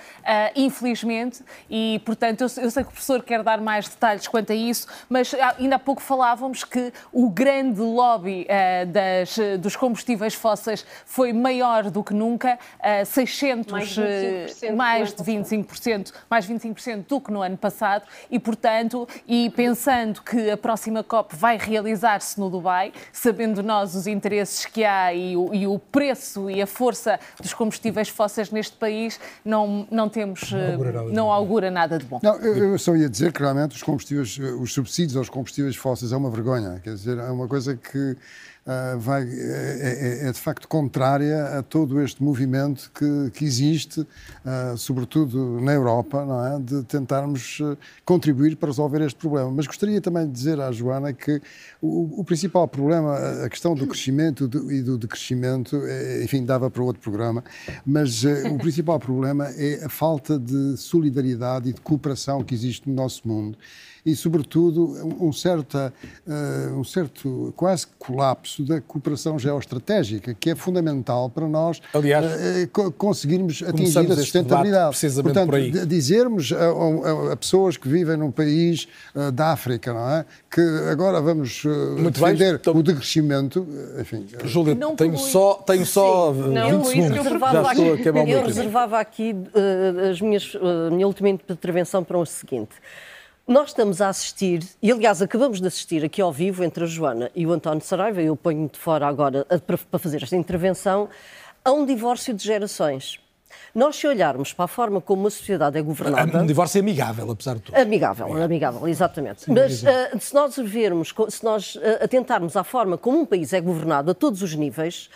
[0.56, 4.56] infelizmente, e portanto eu, eu, sei que o professor quer dar mais detalhes quanto a
[4.56, 10.86] isso, mas ainda há pouco falávamos que o grande lobby uh, das, dos combustíveis fósseis
[11.06, 17.22] foi maior do que nunca, uh, 600, mais, 25% mais de 25%, mais 25% do
[17.22, 22.50] que no ano passado, e portanto, e pensando que a próxima COP vai realizar-se no
[22.50, 27.20] Dubai, sabendo nós os interesses que há e o, e o preço e a força
[27.40, 32.20] dos combustíveis fósseis neste país, não, não temos, não augura, não augura nada de bom.
[32.22, 36.12] Não, eu, eu, só ia dizer que realmente os combustíveis, os subsídios aos combustíveis fósseis
[36.12, 38.16] é uma vergonha, quer dizer, é uma coisa que
[38.66, 44.02] uh, vai, é, é, é, de facto contrária a todo este movimento que, que existe,
[44.02, 46.60] uh, sobretudo na Europa, não é?
[46.60, 49.52] de tentarmos ah, contribuir para resolver este problema.
[49.52, 51.42] Mas gostaria também de dizer à Joana que
[51.82, 56.84] o, o principal problema, a questão do crescimento e do decrescimento, é, enfim, dava para
[56.84, 57.44] outro programa,
[57.86, 62.96] mas o principal problema é a falta de solidariedade e de cooperação que existe no
[62.96, 63.58] nosso mundo
[64.06, 64.86] e, sobretudo,
[65.20, 65.94] um, certa,
[66.28, 72.92] uh, um certo quase colapso da cooperação geoestratégica, que é fundamental para nós Aliás, uh,
[72.94, 74.98] conseguirmos atingir a sustentabilidade.
[75.22, 75.72] Portanto, por aí.
[75.86, 80.26] dizermos a, a, a, pessoas que vivem num país uh, da África, não é?
[80.50, 83.68] Que agora vamos Muito defender bem, o decrescimento,
[84.00, 84.26] enfim.
[84.44, 87.18] Júlia, tenho só, tenho só não, 20 segundos.
[87.18, 89.36] Eu reservava Já aqui, eu reservava aqui
[90.12, 92.72] as minhas, a minha última intervenção para o seguinte.
[93.48, 97.32] Nós estamos a assistir, e aliás acabamos de assistir aqui ao vivo entre a Joana
[97.36, 101.10] e o António Saraiva, eu ponho-me de fora agora para fazer esta intervenção,
[101.66, 103.20] a um divórcio de gerações.
[103.74, 106.42] Nós, se olharmos para a forma como a sociedade é governada.
[106.42, 107.76] Um divórcio é amigável, apesar de tudo.
[107.76, 109.42] Amigável, amigável, amigável exatamente.
[109.44, 113.52] Sim, Mas uh, se nós vermos, se nós uh, atentarmos à forma como um país
[113.54, 115.10] é governado a todos os níveis,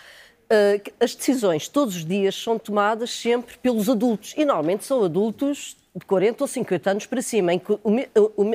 [0.51, 4.33] uh, as decisões todos os dias são tomadas sempre pelos adultos.
[4.35, 8.41] E normalmente são adultos de 40 ou 50 anos para cima, em que o, o,
[8.43, 8.51] o,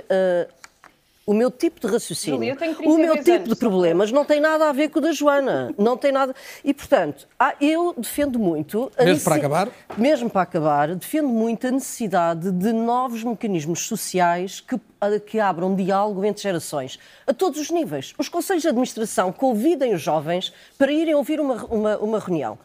[1.30, 2.36] o meu tipo de raciocínio,
[2.84, 3.48] o meu tipo anos.
[3.48, 5.72] de problemas não tem nada a ver com o da Joana.
[5.78, 6.34] Não tem nada.
[6.64, 7.28] E, portanto,
[7.60, 8.90] eu defendo muito.
[8.98, 9.24] Mesmo necess...
[9.24, 9.68] para acabar?
[9.96, 14.76] Mesmo para acabar, defendo muito a necessidade de novos mecanismos sociais que,
[15.24, 18.12] que abram diálogo entre gerações, a todos os níveis.
[18.18, 22.58] Os conselhos de administração convidem os jovens para irem ouvir uma, uma, uma reunião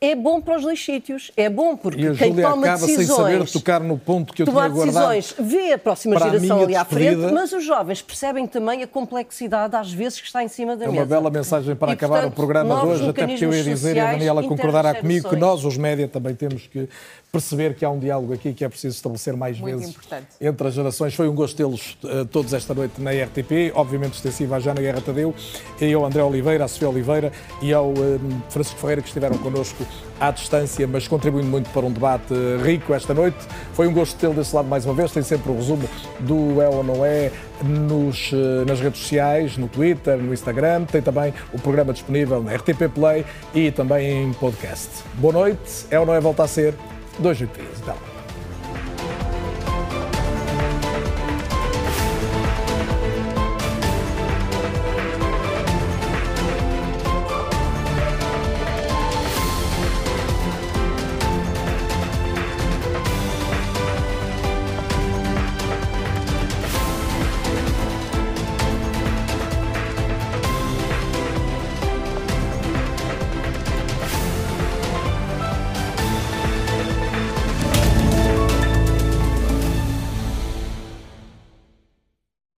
[0.00, 1.30] é bom para os dois sítios.
[1.36, 3.06] É bom porque e a quem Júlia toma acaba decisões...
[3.06, 5.08] sem saber tocar no ponto que eu tinha guardado.
[5.08, 8.86] decisões, vê a próxima geração a ali à frente, mas os jovens percebem também a
[8.86, 10.98] complexidade, às vezes, que está em cima da é mesa.
[10.98, 13.54] É uma bela mensagem para e, acabar portanto, o programa de hoje, até porque eu
[13.54, 16.88] ia dizer, e a Daniela concordará comigo, que nós, os média, também temos que
[17.30, 20.26] perceber que há um diálogo aqui que é preciso estabelecer mais Muito vezes importante.
[20.40, 21.14] entre as gerações.
[21.14, 25.00] Foi um gosto tê-los uh, todos esta noite na RTP, obviamente extensiva à Jana Guerra
[25.00, 25.34] Tadeu,
[25.80, 27.30] e ao André Oliveira, à Sofia Oliveira
[27.60, 29.84] e ao uh, Francisco Ferreira, que estiveram connosco
[30.18, 32.32] à distância, mas contribuindo muito para um debate
[32.64, 33.38] rico esta noite.
[33.74, 35.12] Foi um gosto tê-lo desse lado mais uma vez.
[35.12, 35.86] Tem sempre o resumo
[36.20, 37.30] do é ou não é
[37.62, 38.30] nos,
[38.66, 40.84] nas redes sociais, no Twitter, no Instagram.
[40.84, 44.88] Tem também o programa disponível na RTP Play e também em podcast.
[45.14, 45.86] Boa noite.
[45.90, 46.74] É ou não é volta a ser?
[47.18, 47.50] Dois dias.
[47.82, 48.15] Até lá.